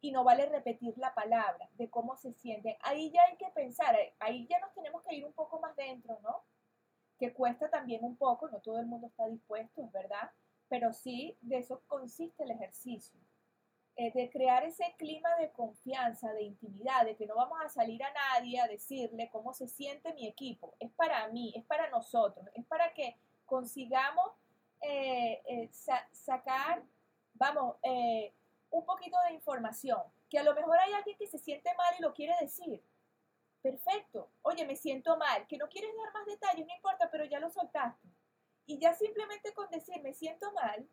y 0.00 0.12
no 0.12 0.24
vale 0.24 0.46
repetir 0.46 0.96
la 0.98 1.14
palabra, 1.14 1.68
de 1.74 1.88
cómo 1.88 2.16
se 2.16 2.32
siente. 2.32 2.78
Ahí 2.82 3.10
ya 3.10 3.22
hay 3.24 3.36
que 3.36 3.50
pensar, 3.50 3.96
ahí 4.18 4.46
ya 4.46 4.58
nos 4.60 4.72
tenemos 4.74 5.02
que 5.02 5.14
ir 5.14 5.24
un 5.24 5.32
poco 5.32 5.60
más 5.60 5.74
dentro, 5.76 6.18
¿no? 6.22 6.44
Que 7.18 7.32
cuesta 7.32 7.68
también 7.70 8.04
un 8.04 8.16
poco, 8.16 8.48
no 8.48 8.60
todo 8.60 8.78
el 8.78 8.86
mundo 8.86 9.08
está 9.08 9.26
dispuesto, 9.26 9.82
es 9.82 9.92
verdad, 9.92 10.30
pero 10.68 10.92
sí 10.92 11.36
de 11.40 11.58
eso 11.58 11.82
consiste 11.86 12.44
el 12.44 12.52
ejercicio. 12.52 13.20
Eh, 14.00 14.12
de 14.14 14.30
crear 14.30 14.62
ese 14.62 14.94
clima 14.96 15.28
de 15.40 15.50
confianza, 15.50 16.32
de 16.32 16.44
intimidad, 16.44 17.04
de 17.04 17.16
que 17.16 17.26
no 17.26 17.34
vamos 17.34 17.58
a 17.60 17.68
salir 17.68 18.00
a 18.04 18.12
nadie 18.12 18.60
a 18.60 18.68
decirle 18.68 19.28
cómo 19.28 19.52
se 19.52 19.66
siente 19.66 20.14
mi 20.14 20.28
equipo. 20.28 20.76
Es 20.78 20.92
para 20.92 21.26
mí, 21.30 21.52
es 21.56 21.64
para 21.64 21.90
nosotros, 21.90 22.46
es 22.54 22.64
para 22.66 22.94
que 22.94 23.18
consigamos 23.44 24.30
eh, 24.82 25.42
eh, 25.48 25.70
sacar, 26.12 26.84
vamos, 27.34 27.74
un 28.70 28.86
poquito 28.86 29.16
de 29.26 29.34
información, 29.34 30.00
que 30.30 30.38
a 30.38 30.44
lo 30.44 30.54
mejor 30.54 30.78
hay 30.78 30.92
alguien 30.92 31.18
que 31.18 31.26
se 31.26 31.40
siente 31.40 31.74
mal 31.74 31.92
y 31.98 32.02
lo 32.02 32.14
quiere 32.14 32.34
decir. 32.40 32.80
Perfecto. 33.60 34.30
Oye, 34.42 34.64
me 34.64 34.76
siento 34.76 35.16
mal, 35.16 35.44
que 35.48 35.58
no 35.58 35.68
quieres 35.68 35.90
dar 35.96 36.12
más 36.12 36.24
detalles, 36.24 36.64
no 36.68 36.72
importa, 36.76 37.10
pero 37.10 37.24
ya 37.24 37.40
lo 37.40 37.50
soltaste. 37.50 38.06
Y 38.64 38.78
ya 38.78 38.94
simplemente 38.94 39.52
con 39.54 39.68
decir 39.70 40.00
me 40.02 40.14
siento 40.14 40.52
mal, 40.52 40.88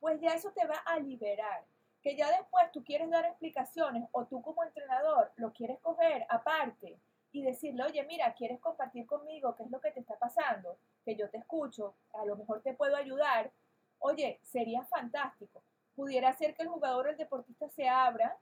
pues 0.00 0.20
ya 0.20 0.34
eso 0.34 0.50
te 0.50 0.66
va 0.66 0.78
a 0.78 0.98
liberar 0.98 1.64
que 2.08 2.16
ya 2.16 2.30
después 2.30 2.72
tú 2.72 2.82
quieres 2.82 3.10
dar 3.10 3.26
explicaciones 3.26 4.08
o 4.12 4.24
tú 4.24 4.40
como 4.40 4.64
entrenador 4.64 5.30
lo 5.36 5.52
quieres 5.52 5.78
coger 5.80 6.24
aparte 6.30 6.98
y 7.32 7.42
decirle, 7.42 7.82
oye, 7.82 8.02
mira, 8.04 8.32
quieres 8.32 8.60
compartir 8.60 9.04
conmigo 9.04 9.54
qué 9.54 9.64
es 9.64 9.70
lo 9.70 9.78
que 9.78 9.90
te 9.90 10.00
está 10.00 10.18
pasando, 10.18 10.78
que 11.04 11.16
yo 11.16 11.28
te 11.28 11.36
escucho, 11.36 11.96
a 12.14 12.24
lo 12.24 12.34
mejor 12.36 12.62
te 12.62 12.72
puedo 12.72 12.96
ayudar, 12.96 13.52
oye, 13.98 14.40
sería 14.42 14.86
fantástico. 14.86 15.62
Pudiera 15.94 16.32
ser 16.32 16.54
que 16.54 16.62
el 16.62 16.68
jugador 16.68 17.08
el 17.08 17.18
deportista 17.18 17.68
se 17.68 17.86
abra 17.86 18.38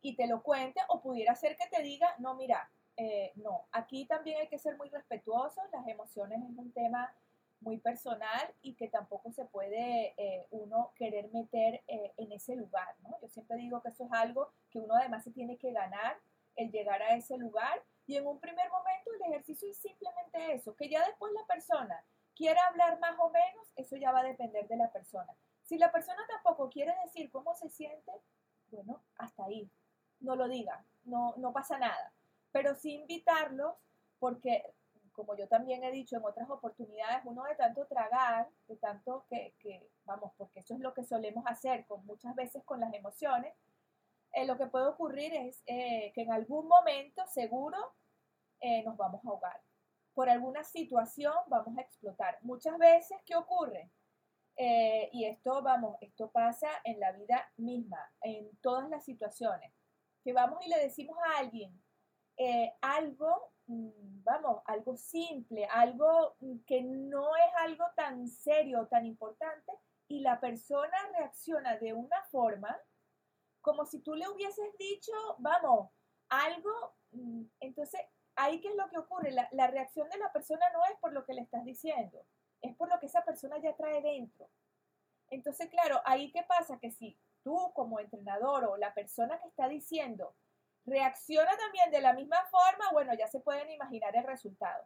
y 0.00 0.14
te 0.14 0.28
lo 0.28 0.40
cuente 0.40 0.80
o 0.90 1.00
pudiera 1.00 1.34
ser 1.34 1.56
que 1.56 1.66
te 1.76 1.82
diga, 1.82 2.14
no, 2.18 2.36
mira, 2.36 2.70
eh, 2.96 3.32
no, 3.34 3.66
aquí 3.72 4.06
también 4.06 4.38
hay 4.38 4.46
que 4.46 4.60
ser 4.60 4.76
muy 4.76 4.90
respetuosos, 4.90 5.64
las 5.72 5.88
emociones 5.88 6.40
es 6.40 6.56
un 6.56 6.70
tema 6.70 7.12
muy 7.64 7.78
personal 7.78 8.54
y 8.62 8.74
que 8.74 8.88
tampoco 8.88 9.32
se 9.32 9.46
puede 9.46 10.14
eh, 10.16 10.46
uno 10.50 10.92
querer 10.94 11.30
meter 11.32 11.82
eh, 11.88 12.12
en 12.18 12.30
ese 12.30 12.54
lugar, 12.54 12.94
¿no? 13.02 13.18
Yo 13.20 13.28
siempre 13.28 13.56
digo 13.56 13.82
que 13.82 13.88
eso 13.88 14.04
es 14.04 14.12
algo 14.12 14.52
que 14.70 14.78
uno 14.78 14.94
además 14.94 15.24
se 15.24 15.32
tiene 15.32 15.56
que 15.56 15.72
ganar, 15.72 16.18
el 16.56 16.70
llegar 16.70 17.02
a 17.02 17.16
ese 17.16 17.36
lugar 17.36 17.82
y 18.06 18.16
en 18.16 18.26
un 18.26 18.38
primer 18.38 18.70
momento 18.70 19.10
el 19.14 19.32
ejercicio 19.32 19.68
es 19.70 19.78
simplemente 19.78 20.52
eso, 20.52 20.76
que 20.76 20.88
ya 20.88 21.04
después 21.04 21.32
la 21.32 21.44
persona 21.46 22.04
quiera 22.36 22.64
hablar 22.66 23.00
más 23.00 23.16
o 23.18 23.30
menos, 23.30 23.66
eso 23.76 23.96
ya 23.96 24.12
va 24.12 24.20
a 24.20 24.24
depender 24.24 24.68
de 24.68 24.76
la 24.76 24.92
persona. 24.92 25.32
Si 25.62 25.78
la 25.78 25.90
persona 25.90 26.20
tampoco 26.28 26.68
quiere 26.68 26.92
decir 27.04 27.30
cómo 27.30 27.54
se 27.54 27.70
siente, 27.70 28.12
bueno, 28.70 29.00
hasta 29.16 29.44
ahí, 29.44 29.70
no 30.20 30.36
lo 30.36 30.48
diga, 30.48 30.84
no, 31.04 31.34
no 31.38 31.52
pasa 31.52 31.78
nada, 31.78 32.12
pero 32.52 32.74
sí 32.74 32.94
invitarlos 32.94 33.74
porque 34.18 34.74
como 35.14 35.36
yo 35.36 35.48
también 35.48 35.82
he 35.84 35.92
dicho 35.92 36.16
en 36.16 36.24
otras 36.24 36.50
oportunidades, 36.50 37.24
uno 37.24 37.44
de 37.44 37.54
tanto 37.54 37.86
tragar, 37.86 38.48
de 38.66 38.76
tanto 38.76 39.24
que, 39.28 39.54
vamos, 40.04 40.32
porque 40.36 40.60
eso 40.60 40.74
es 40.74 40.80
lo 40.80 40.92
que 40.92 41.04
solemos 41.04 41.44
hacer 41.46 41.86
muchas 42.04 42.34
veces 42.34 42.62
con 42.64 42.80
las 42.80 42.92
emociones, 42.92 43.54
eh, 44.32 44.44
lo 44.44 44.58
que 44.58 44.66
puede 44.66 44.86
ocurrir 44.86 45.32
es 45.34 45.62
eh, 45.66 46.12
que 46.14 46.22
en 46.22 46.32
algún 46.32 46.66
momento 46.66 47.22
seguro 47.28 47.78
eh, 48.60 48.82
nos 48.82 48.96
vamos 48.96 49.24
a 49.24 49.28
ahogar. 49.28 49.60
Por 50.12 50.28
alguna 50.28 50.64
situación 50.64 51.32
vamos 51.46 51.78
a 51.78 51.82
explotar. 51.82 52.38
Muchas 52.42 52.76
veces, 52.78 53.18
¿qué 53.24 53.36
ocurre? 53.36 53.90
y 54.56 55.24
esto, 55.24 55.62
vamos, 55.62 55.96
esto 56.00 56.30
pasa 56.30 56.68
en 56.84 57.00
la 57.00 57.10
vida 57.10 57.44
misma, 57.56 57.98
en 58.20 58.56
todas 58.58 58.88
las 58.88 59.04
situaciones, 59.04 59.72
que 60.22 60.32
vamos 60.32 60.64
y 60.64 60.68
le 60.68 60.78
decimos 60.78 61.18
a 61.26 61.38
alguien 61.38 61.82
algo 62.80 63.53
vamos, 63.66 64.62
algo 64.66 64.96
simple, 64.96 65.66
algo 65.66 66.36
que 66.66 66.82
no 66.82 67.34
es 67.36 67.54
algo 67.58 67.84
tan 67.96 68.28
serio, 68.28 68.86
tan 68.88 69.06
importante, 69.06 69.72
y 70.08 70.20
la 70.20 70.38
persona 70.40 70.96
reacciona 71.16 71.76
de 71.78 71.92
una 71.92 72.22
forma 72.30 72.76
como 73.60 73.86
si 73.86 74.00
tú 74.00 74.14
le 74.14 74.28
hubieses 74.28 74.76
dicho, 74.78 75.12
vamos, 75.38 75.90
algo, 76.28 76.94
mm, 77.12 77.44
entonces, 77.60 78.00
ahí 78.36 78.60
qué 78.60 78.68
es 78.68 78.76
lo 78.76 78.88
que 78.90 78.98
ocurre, 78.98 79.30
la, 79.30 79.48
la 79.52 79.68
reacción 79.68 80.08
de 80.10 80.18
la 80.18 80.30
persona 80.32 80.66
no 80.74 80.80
es 80.92 80.98
por 81.00 81.14
lo 81.14 81.24
que 81.24 81.32
le 81.32 81.40
estás 81.40 81.64
diciendo, 81.64 82.26
es 82.60 82.76
por 82.76 82.90
lo 82.90 82.98
que 83.00 83.06
esa 83.06 83.24
persona 83.24 83.56
ya 83.58 83.74
trae 83.74 84.02
dentro. 84.02 84.50
Entonces, 85.30 85.70
claro, 85.70 86.00
ahí 86.04 86.30
qué 86.30 86.42
pasa, 86.42 86.78
que 86.78 86.90
si 86.90 87.18
tú 87.42 87.72
como 87.74 88.00
entrenador 88.00 88.64
o 88.64 88.76
la 88.76 88.92
persona 88.92 89.40
que 89.40 89.48
está 89.48 89.68
diciendo, 89.68 90.34
reacciona 90.86 91.56
también 91.56 91.90
de 91.90 92.00
la 92.00 92.12
misma 92.12 92.38
forma, 92.50 92.90
bueno, 92.92 93.14
ya 93.14 93.26
se 93.28 93.40
pueden 93.40 93.70
imaginar 93.70 94.14
el 94.16 94.24
resultado. 94.24 94.84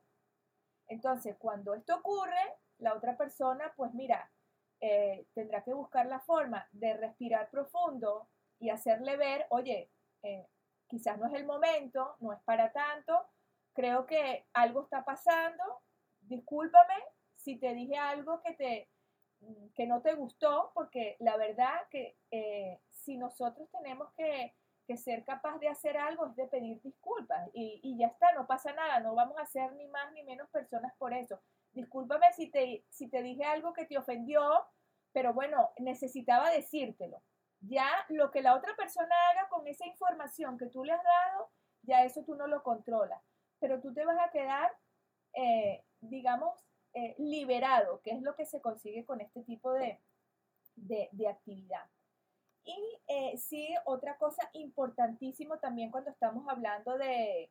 Entonces, 0.87 1.37
cuando 1.39 1.75
esto 1.75 1.97
ocurre, 1.97 2.57
la 2.79 2.95
otra 2.95 3.17
persona, 3.17 3.73
pues 3.77 3.93
mira, 3.95 4.31
eh, 4.81 5.27
tendrá 5.35 5.63
que 5.65 5.75
buscar 5.75 6.07
la 6.07 6.21
forma 6.21 6.67
de 6.73 6.97
respirar 6.97 7.51
profundo 7.51 8.29
y 8.61 8.71
hacerle 8.71 9.17
ver, 9.17 9.47
oye, 9.51 9.91
eh, 10.23 10.47
quizás 10.89 11.19
no 11.19 11.27
es 11.27 11.35
el 11.35 11.45
momento, 11.45 12.17
no 12.21 12.33
es 12.33 12.41
para 12.45 12.73
tanto, 12.73 13.27
creo 13.75 14.07
que 14.07 14.47
algo 14.53 14.83
está 14.83 15.05
pasando, 15.05 15.63
discúlpame 16.21 16.95
si 17.35 17.57
te 17.59 17.75
dije 17.75 17.97
algo 17.97 18.41
que, 18.43 18.55
te, 18.55 18.89
que 19.75 19.87
no 19.87 20.01
te 20.01 20.15
gustó, 20.15 20.71
porque 20.75 21.17
la 21.21 21.37
verdad 21.37 21.89
que 21.91 22.17
eh, 22.31 22.81
si 22.91 23.17
nosotros 23.17 23.69
tenemos 23.71 24.13
que 24.15 24.55
que 24.89 24.97
ser 24.97 25.23
capaz 25.23 25.59
de 25.59 25.69
hacer 25.69 25.99
algo 25.99 26.27
es 26.27 26.35
de 26.35 26.47
pedir 26.47 26.81
disculpas 26.81 27.51
y, 27.53 27.95
ya 27.99 28.07
está, 28.07 28.33
no 28.33 28.47
pasa 28.47 28.73
nada, 28.73 29.01
no 29.01 29.15
vamos 29.15 29.37
a 29.39 29.45
ser 29.45 29.75
ni 29.75 29.87
más 29.87 30.11
ni 30.15 30.23
menos 30.23 30.49
personas 30.49 30.95
por 30.97 31.13
eso. 31.13 31.39
Discúlpame 31.73 32.25
si 32.35 32.51
te, 32.51 32.87
si 32.89 33.07
te 33.07 33.23
dije 33.23 33.45
algo 33.45 33.75
que 33.75 33.85
te 33.85 33.99
ofendió, 33.99 34.41
pero 35.13 35.35
bueno, 35.35 35.73
necesitaba 35.77 36.51
decírtelo. 36.51 37.23
Ya 37.61 37.87
lo 38.09 38.31
que 38.31 38.41
la 38.41 38.55
otra 38.55 38.75
persona 38.77 39.15
haga 39.31 39.51
con 39.51 39.67
esa 39.67 39.87
información 39.87 40.57
que 40.57 40.69
tú 40.69 40.83
le 40.85 40.93
has 40.93 41.05
dado, 41.05 41.51
ya 41.83 42.05
eso 42.05 42.25
tú 42.25 42.35
no 42.35 42.47
lo 42.47 42.63
controlas, 42.63 43.23
pero 43.59 43.83
tú 43.83 43.93
te 43.93 44.07
vas 44.07 44.19
a 44.19 44.31
quedar, 44.31 44.75
eh, 45.35 45.85
digamos, 46.01 46.67
eh, 46.95 47.15
liberado, 47.19 48.01
que 48.01 48.13
es 48.13 48.23
lo 48.23 48.35
que 48.35 48.47
se 48.47 48.63
consigue 48.63 49.05
con 49.05 49.21
este 49.21 49.43
tipo 49.43 49.71
de, 49.73 50.01
de 50.77 51.29
actividad. 51.29 51.85
Y 52.65 53.01
eh, 53.09 53.39
sí, 53.39 53.75
otra 53.87 54.17
cosa 54.19 54.49
importantísimo 54.53 55.59
también 55.59 55.91
cuando 55.91 56.11
estamos 56.11 56.47
hablando 56.49 56.99
de, 56.99 57.51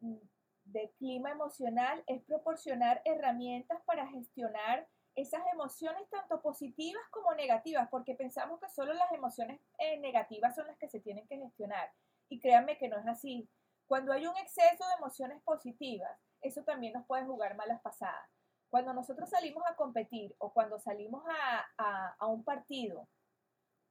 mm, 0.00 0.16
de 0.64 0.90
clima 0.98 1.30
emocional 1.30 2.02
es 2.06 2.22
proporcionar 2.24 3.02
herramientas 3.04 3.80
para 3.84 4.06
gestionar 4.08 4.88
esas 5.14 5.42
emociones 5.52 6.08
tanto 6.08 6.40
positivas 6.40 7.02
como 7.10 7.34
negativas, 7.34 7.88
porque 7.90 8.14
pensamos 8.14 8.58
que 8.60 8.68
solo 8.70 8.94
las 8.94 9.12
emociones 9.12 9.60
eh, 9.78 9.98
negativas 9.98 10.54
son 10.54 10.66
las 10.66 10.78
que 10.78 10.88
se 10.88 11.00
tienen 11.00 11.26
que 11.28 11.36
gestionar. 11.36 11.92
Y 12.28 12.40
créanme 12.40 12.78
que 12.78 12.88
no 12.88 12.98
es 12.98 13.06
así. 13.06 13.48
Cuando 13.86 14.12
hay 14.12 14.26
un 14.26 14.36
exceso 14.38 14.86
de 14.88 14.94
emociones 14.98 15.42
positivas, 15.42 16.18
eso 16.40 16.62
también 16.62 16.94
nos 16.94 17.06
puede 17.06 17.26
jugar 17.26 17.56
malas 17.56 17.80
pasadas. 17.82 18.28
Cuando 18.70 18.94
nosotros 18.94 19.28
salimos 19.28 19.62
a 19.66 19.76
competir 19.76 20.34
o 20.38 20.50
cuando 20.52 20.78
salimos 20.78 21.22
a, 21.28 21.66
a, 21.76 22.16
a 22.18 22.26
un 22.26 22.42
partido 22.42 23.06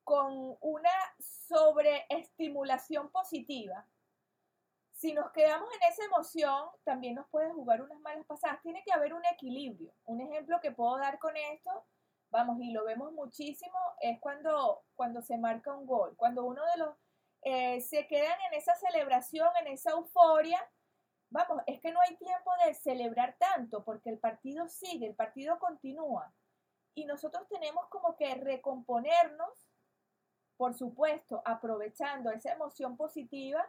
con 0.03 0.57
una 0.61 0.91
sobreestimulación 1.19 3.09
positiva, 3.11 3.85
si 5.01 5.13
nos 5.13 5.31
quedamos 5.31 5.67
en 5.73 5.91
esa 5.91 6.05
emoción, 6.05 6.69
también 6.83 7.15
nos 7.15 7.27
puede 7.29 7.51
jugar 7.51 7.81
unas 7.81 7.99
malas 8.01 8.23
pasadas. 8.27 8.61
Tiene 8.61 8.83
que 8.83 8.91
haber 8.91 9.15
un 9.15 9.25
equilibrio. 9.25 9.91
Un 10.05 10.21
ejemplo 10.21 10.59
que 10.61 10.71
puedo 10.71 10.95
dar 10.99 11.17
con 11.17 11.35
esto, 11.35 11.87
vamos, 12.29 12.59
y 12.61 12.71
lo 12.71 12.85
vemos 12.85 13.11
muchísimo, 13.11 13.77
es 13.99 14.19
cuando, 14.19 14.83
cuando 14.95 15.23
se 15.23 15.39
marca 15.39 15.73
un 15.73 15.87
gol. 15.87 16.15
Cuando 16.17 16.43
uno 16.43 16.61
de 16.63 16.77
los 16.77 16.95
eh, 17.41 17.81
se 17.81 18.05
quedan 18.05 18.39
en 18.51 18.59
esa 18.59 18.75
celebración, 18.75 19.49
en 19.61 19.69
esa 19.69 19.91
euforia, 19.91 20.59
vamos, 21.31 21.63
es 21.65 21.79
que 21.79 21.91
no 21.91 21.99
hay 22.01 22.15
tiempo 22.17 22.51
de 22.63 22.75
celebrar 22.75 23.35
tanto 23.39 23.83
porque 23.83 24.11
el 24.11 24.19
partido 24.19 24.67
sigue, 24.67 25.07
el 25.07 25.15
partido 25.15 25.57
continúa. 25.57 26.31
Y 26.93 27.05
nosotros 27.05 27.47
tenemos 27.49 27.87
como 27.87 28.15
que 28.15 28.35
recomponernos 28.35 29.70
por 30.61 30.75
supuesto, 30.75 31.41
aprovechando 31.43 32.29
esa 32.29 32.53
emoción 32.53 32.95
positiva, 32.95 33.67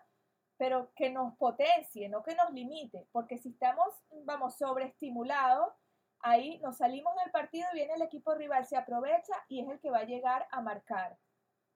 pero 0.58 0.92
que 0.94 1.08
nos 1.08 1.34
potencie, 1.38 2.10
no 2.10 2.22
que 2.22 2.34
nos 2.34 2.52
limite, 2.52 3.08
porque 3.12 3.38
si 3.38 3.48
estamos, 3.48 3.86
vamos, 4.26 4.58
sobreestimulados, 4.58 5.72
ahí 6.20 6.58
nos 6.58 6.76
salimos 6.76 7.14
del 7.16 7.32
partido, 7.32 7.66
viene 7.72 7.94
el 7.94 8.02
equipo 8.02 8.34
rival, 8.34 8.66
se 8.66 8.76
aprovecha 8.76 9.32
y 9.48 9.62
es 9.62 9.70
el 9.70 9.80
que 9.80 9.88
va 9.88 10.00
a 10.00 10.04
llegar 10.04 10.46
a 10.50 10.60
marcar 10.60 11.16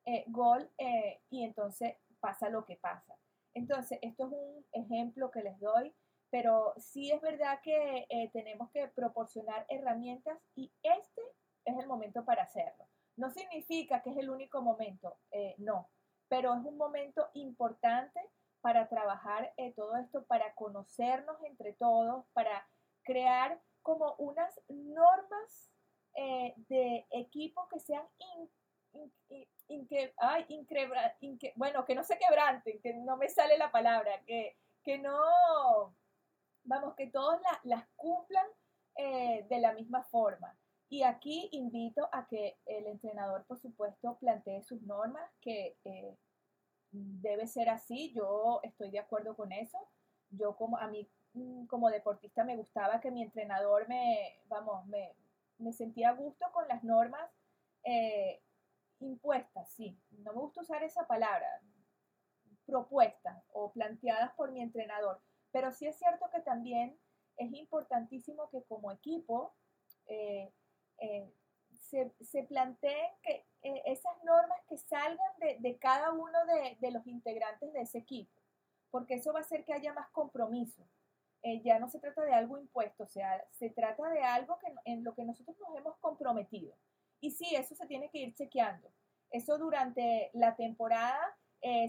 eh, 0.04 0.24
gol 0.26 0.70
eh, 0.76 1.22
y 1.30 1.44
entonces 1.44 1.96
pasa 2.20 2.50
lo 2.50 2.66
que 2.66 2.76
pasa. 2.76 3.16
Entonces, 3.54 3.98
esto 4.02 4.26
es 4.26 4.32
un 4.32 4.66
ejemplo 4.72 5.30
que 5.30 5.40
les 5.40 5.58
doy, 5.60 5.94
pero 6.28 6.74
sí 6.76 7.10
es 7.10 7.22
verdad 7.22 7.60
que 7.62 8.06
eh, 8.10 8.28
tenemos 8.34 8.70
que 8.70 8.86
proporcionar 8.88 9.64
herramientas 9.70 10.38
y 10.54 10.70
este 10.82 11.22
es 11.64 11.78
el 11.78 11.86
momento 11.86 12.22
para 12.26 12.42
hacerlo. 12.42 12.85
No 13.16 13.30
significa 13.30 14.02
que 14.02 14.10
es 14.10 14.16
el 14.18 14.30
único 14.30 14.62
momento, 14.62 15.16
eh, 15.30 15.54
no, 15.58 15.88
pero 16.28 16.54
es 16.54 16.64
un 16.64 16.76
momento 16.76 17.28
importante 17.34 18.20
para 18.60 18.88
trabajar 18.88 19.52
eh, 19.56 19.72
todo 19.74 19.96
esto, 19.96 20.24
para 20.24 20.54
conocernos 20.54 21.42
entre 21.44 21.72
todos, 21.74 22.26
para 22.32 22.68
crear 23.04 23.60
como 23.82 24.14
unas 24.18 24.60
normas 24.68 25.70
eh, 26.14 26.54
de 26.68 27.06
equipo 27.10 27.68
que 27.68 27.78
sean 27.78 28.04
bueno, 31.56 31.84
que 31.84 31.94
no 31.94 32.02
se 32.02 32.18
quebranten, 32.18 32.80
que 32.80 32.94
no 32.94 33.16
me 33.16 33.28
sale 33.28 33.58
la 33.58 33.70
palabra, 33.70 34.22
que, 34.26 34.56
que 34.82 34.98
no, 34.98 35.94
vamos, 36.64 36.94
que 36.94 37.08
todos 37.08 37.40
las 37.64 37.86
cumplan 37.96 38.46
eh, 38.96 39.46
de 39.48 39.60
la 39.60 39.72
misma 39.72 40.02
forma. 40.04 40.56
Y 40.88 41.02
aquí 41.02 41.48
invito 41.52 42.08
a 42.12 42.26
que 42.28 42.58
el 42.64 42.86
entrenador, 42.86 43.44
por 43.46 43.58
supuesto, 43.58 44.16
plantee 44.18 44.62
sus 44.62 44.82
normas, 44.82 45.28
que 45.40 45.76
eh, 45.84 46.16
debe 46.92 47.46
ser 47.46 47.68
así. 47.68 48.12
Yo 48.12 48.60
estoy 48.62 48.90
de 48.90 49.00
acuerdo 49.00 49.34
con 49.34 49.52
eso. 49.52 49.78
Yo 50.30 50.56
como 50.56 50.78
a 50.78 50.86
mí 50.88 51.08
mm, 51.34 51.66
como 51.66 51.90
deportista 51.90 52.44
me 52.44 52.56
gustaba 52.56 53.00
que 53.00 53.10
mi 53.10 53.22
entrenador 53.22 53.88
me, 53.88 54.40
vamos, 54.46 54.86
me, 54.86 55.14
me 55.58 55.72
sentía 55.72 56.10
a 56.10 56.14
gusto 56.14 56.46
con 56.52 56.68
las 56.68 56.84
normas 56.84 57.30
eh, 57.84 58.40
impuestas, 59.00 59.68
sí. 59.70 59.98
No 60.10 60.32
me 60.32 60.40
gusta 60.40 60.60
usar 60.60 60.82
esa 60.84 61.06
palabra, 61.06 61.46
propuestas 62.64 63.42
o 63.52 63.72
planteadas 63.72 64.32
por 64.34 64.52
mi 64.52 64.60
entrenador. 64.60 65.20
Pero 65.52 65.72
sí 65.72 65.86
es 65.86 65.96
cierto 65.96 66.26
que 66.32 66.40
también 66.40 66.98
es 67.36 67.52
importantísimo 67.52 68.48
que 68.50 68.62
como 68.64 68.90
equipo 68.92 69.54
eh, 70.06 70.52
eh, 70.98 71.32
se, 71.90 72.12
se, 72.20 72.42
planteen 72.44 73.10
que 73.22 73.46
eh, 73.62 73.82
esas 73.86 74.22
normas 74.24 74.58
que 74.68 74.76
salgan 74.78 75.32
de, 75.38 75.78
cada 75.78 76.12
uno 76.12 76.38
de, 76.80 76.90
los 76.90 77.06
integrantes 77.06 77.72
de 77.72 77.82
ese 77.82 77.98
equipo, 77.98 78.40
porque 78.90 79.14
eso 79.14 79.32
va 79.32 79.40
a 79.40 79.42
hacer 79.42 79.64
que 79.64 79.72
haya 79.72 79.92
más 79.92 80.08
compromiso. 80.10 80.82
ya 81.62 81.78
no 81.78 81.88
se 81.88 82.00
trata 82.00 82.22
de 82.24 82.34
algo 82.34 82.58
impuesto, 82.58 83.04
o 83.04 83.08
sea, 83.08 83.44
se 83.52 83.70
trata 83.70 84.08
de 84.10 84.22
algo 84.22 84.58
que, 84.58 84.72
en 84.84 85.04
lo 85.04 85.14
que 85.14 85.24
nosotros 85.24 85.56
nos 85.60 85.76
hemos 85.76 85.96
comprometido. 85.98 86.74
Y 87.20 87.30
sí, 87.30 87.54
eso 87.54 87.74
se 87.74 87.86
tiene 87.86 88.10
que 88.10 88.18
ir 88.18 88.34
chequeando. 88.34 88.90
Eso 89.30 89.56
durante 89.58 90.30
la 90.32 90.56
temporada 90.56 91.36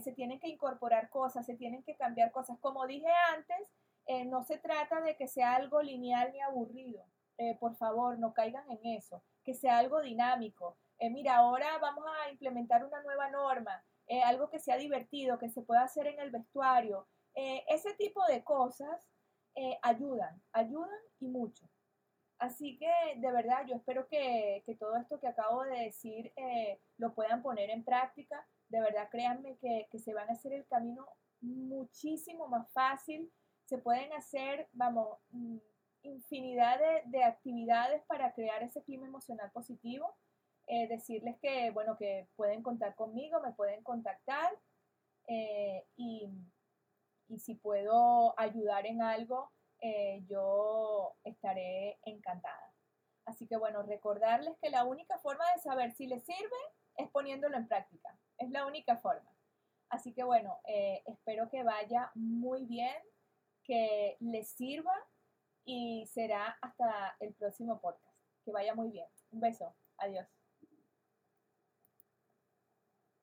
se 0.04 0.12
tienen 0.14 0.40
que 0.40 0.48
incorporar 0.48 1.10
cosas, 1.10 1.46
se 1.46 1.56
tienen 1.56 1.84
que 1.84 1.96
cambiar 1.96 2.32
cosas. 2.32 2.58
Como 2.60 2.86
dije 2.88 3.12
antes, 3.36 4.28
no 4.28 4.44
se 4.44 4.58
trata 4.58 5.02
de 5.02 5.16
que 5.16 5.28
sea 5.28 5.56
algo 5.56 5.82
lineal 5.82 6.32
ni 6.32 6.42
aburrido. 6.42 7.04
Eh, 7.38 7.56
por 7.60 7.76
favor, 7.76 8.18
no 8.18 8.34
caigan 8.34 8.70
en 8.72 8.98
eso, 8.98 9.24
que 9.44 9.54
sea 9.54 9.78
algo 9.78 10.02
dinámico. 10.02 10.78
Eh, 10.98 11.10
mira, 11.10 11.38
ahora 11.38 11.78
vamos 11.78 12.04
a 12.08 12.32
implementar 12.32 12.84
una 12.84 13.02
nueva 13.04 13.30
norma, 13.30 13.84
eh, 14.08 14.24
algo 14.24 14.50
que 14.50 14.60
sea 14.60 14.78
divertido, 14.78 15.38
que 15.38 15.50
se 15.50 15.62
pueda 15.62 15.84
hacer 15.84 16.08
en 16.08 16.20
el 16.20 16.32
vestuario. 16.32 17.08
ese 17.36 17.94
tipo 17.94 18.26
de 18.26 18.44
cosas 18.44 19.08
ayudan, 19.84 20.42
ayudan 20.54 21.00
y 21.20 21.28
mucho. 21.28 21.70
Así 22.40 22.78
que 22.80 22.92
de 23.18 23.32
verdad 23.32 23.66
yo 23.68 23.76
espero 23.76 24.08
que, 24.08 24.64
todo 24.80 24.96
esto 24.98 25.20
que 25.20 25.28
acabo 25.28 25.64
de 25.64 25.80
decir 25.86 26.34
lo 26.98 27.14
puedan 27.14 27.44
poner 27.44 27.70
en 27.70 27.84
práctica. 27.84 28.48
De 28.70 28.82
verdad 28.82 29.10
créanme 29.12 29.58
que, 29.60 29.88
que 29.92 30.00
se 30.00 30.14
van 30.14 30.30
a 30.30 30.34
hacer 30.34 30.54
el 30.54 30.66
camino 30.68 31.06
muchísimo 31.42 32.48
más 32.48 32.72
fácil. 32.74 33.32
Se 33.66 33.78
pueden 33.78 34.12
hacer, 34.14 34.68
vamos, 34.74 35.20
mm, 35.30 35.58
infinidad 36.08 36.80
de, 37.06 37.24
actividades 37.24 38.04
para 38.06 38.34
crear 38.34 38.64
ese 38.64 38.84
clima 38.84 39.08
emocional 39.08 39.52
positivo. 39.52 40.16
Eh, 40.68 40.88
decirles 40.88 41.38
que, 41.42 41.72
bueno, 41.72 41.98
que 41.98 42.28
pueden 42.36 42.62
contar 42.62 42.96
conmigo, 42.96 43.40
me 43.42 43.54
pueden 43.54 43.84
contactar 43.84 44.52
eh, 45.28 45.86
y, 45.96 46.30
si 47.40 47.56
puedo 47.56 48.34
ayudar 48.40 48.86
en 48.86 49.02
algo, 49.02 49.52
eh, 49.82 50.24
yo 50.28 51.16
estaré 51.24 52.00
encantada. 52.06 52.74
Así 53.26 53.48
que 53.48 53.58
bueno, 53.58 53.84
recordarles 53.84 54.58
que 54.62 54.70
la 54.70 54.86
única 54.86 55.18
forma 55.20 55.44
de 55.54 55.62
saber 55.62 55.92
si 55.92 56.08
les 56.08 56.24
sirve 56.24 56.58
es 56.96 57.10
poniéndolo 57.12 57.58
en 57.58 57.68
práctica. 57.68 58.18
Es 58.38 58.50
la 58.50 58.66
única 58.66 58.98
forma. 58.98 59.30
Así 59.90 60.14
que 60.14 60.24
bueno, 60.24 60.60
espero 61.06 61.50
que 61.50 61.64
vaya 61.64 62.12
muy 62.16 62.66
bien, 62.66 62.96
que 63.64 64.16
les 64.22 64.50
sirva 64.50 64.94
y 65.68 66.08
será 66.08 66.58
hasta 66.62 67.18
el 67.20 67.34
próximo 67.36 67.80
podcast. 67.80 68.18
Que 68.46 68.52
vaya 68.52 68.74
muy 68.74 68.90
bien. 68.90 69.06
Un 69.32 69.42
beso. 69.42 69.76
Adiós. 69.98 70.37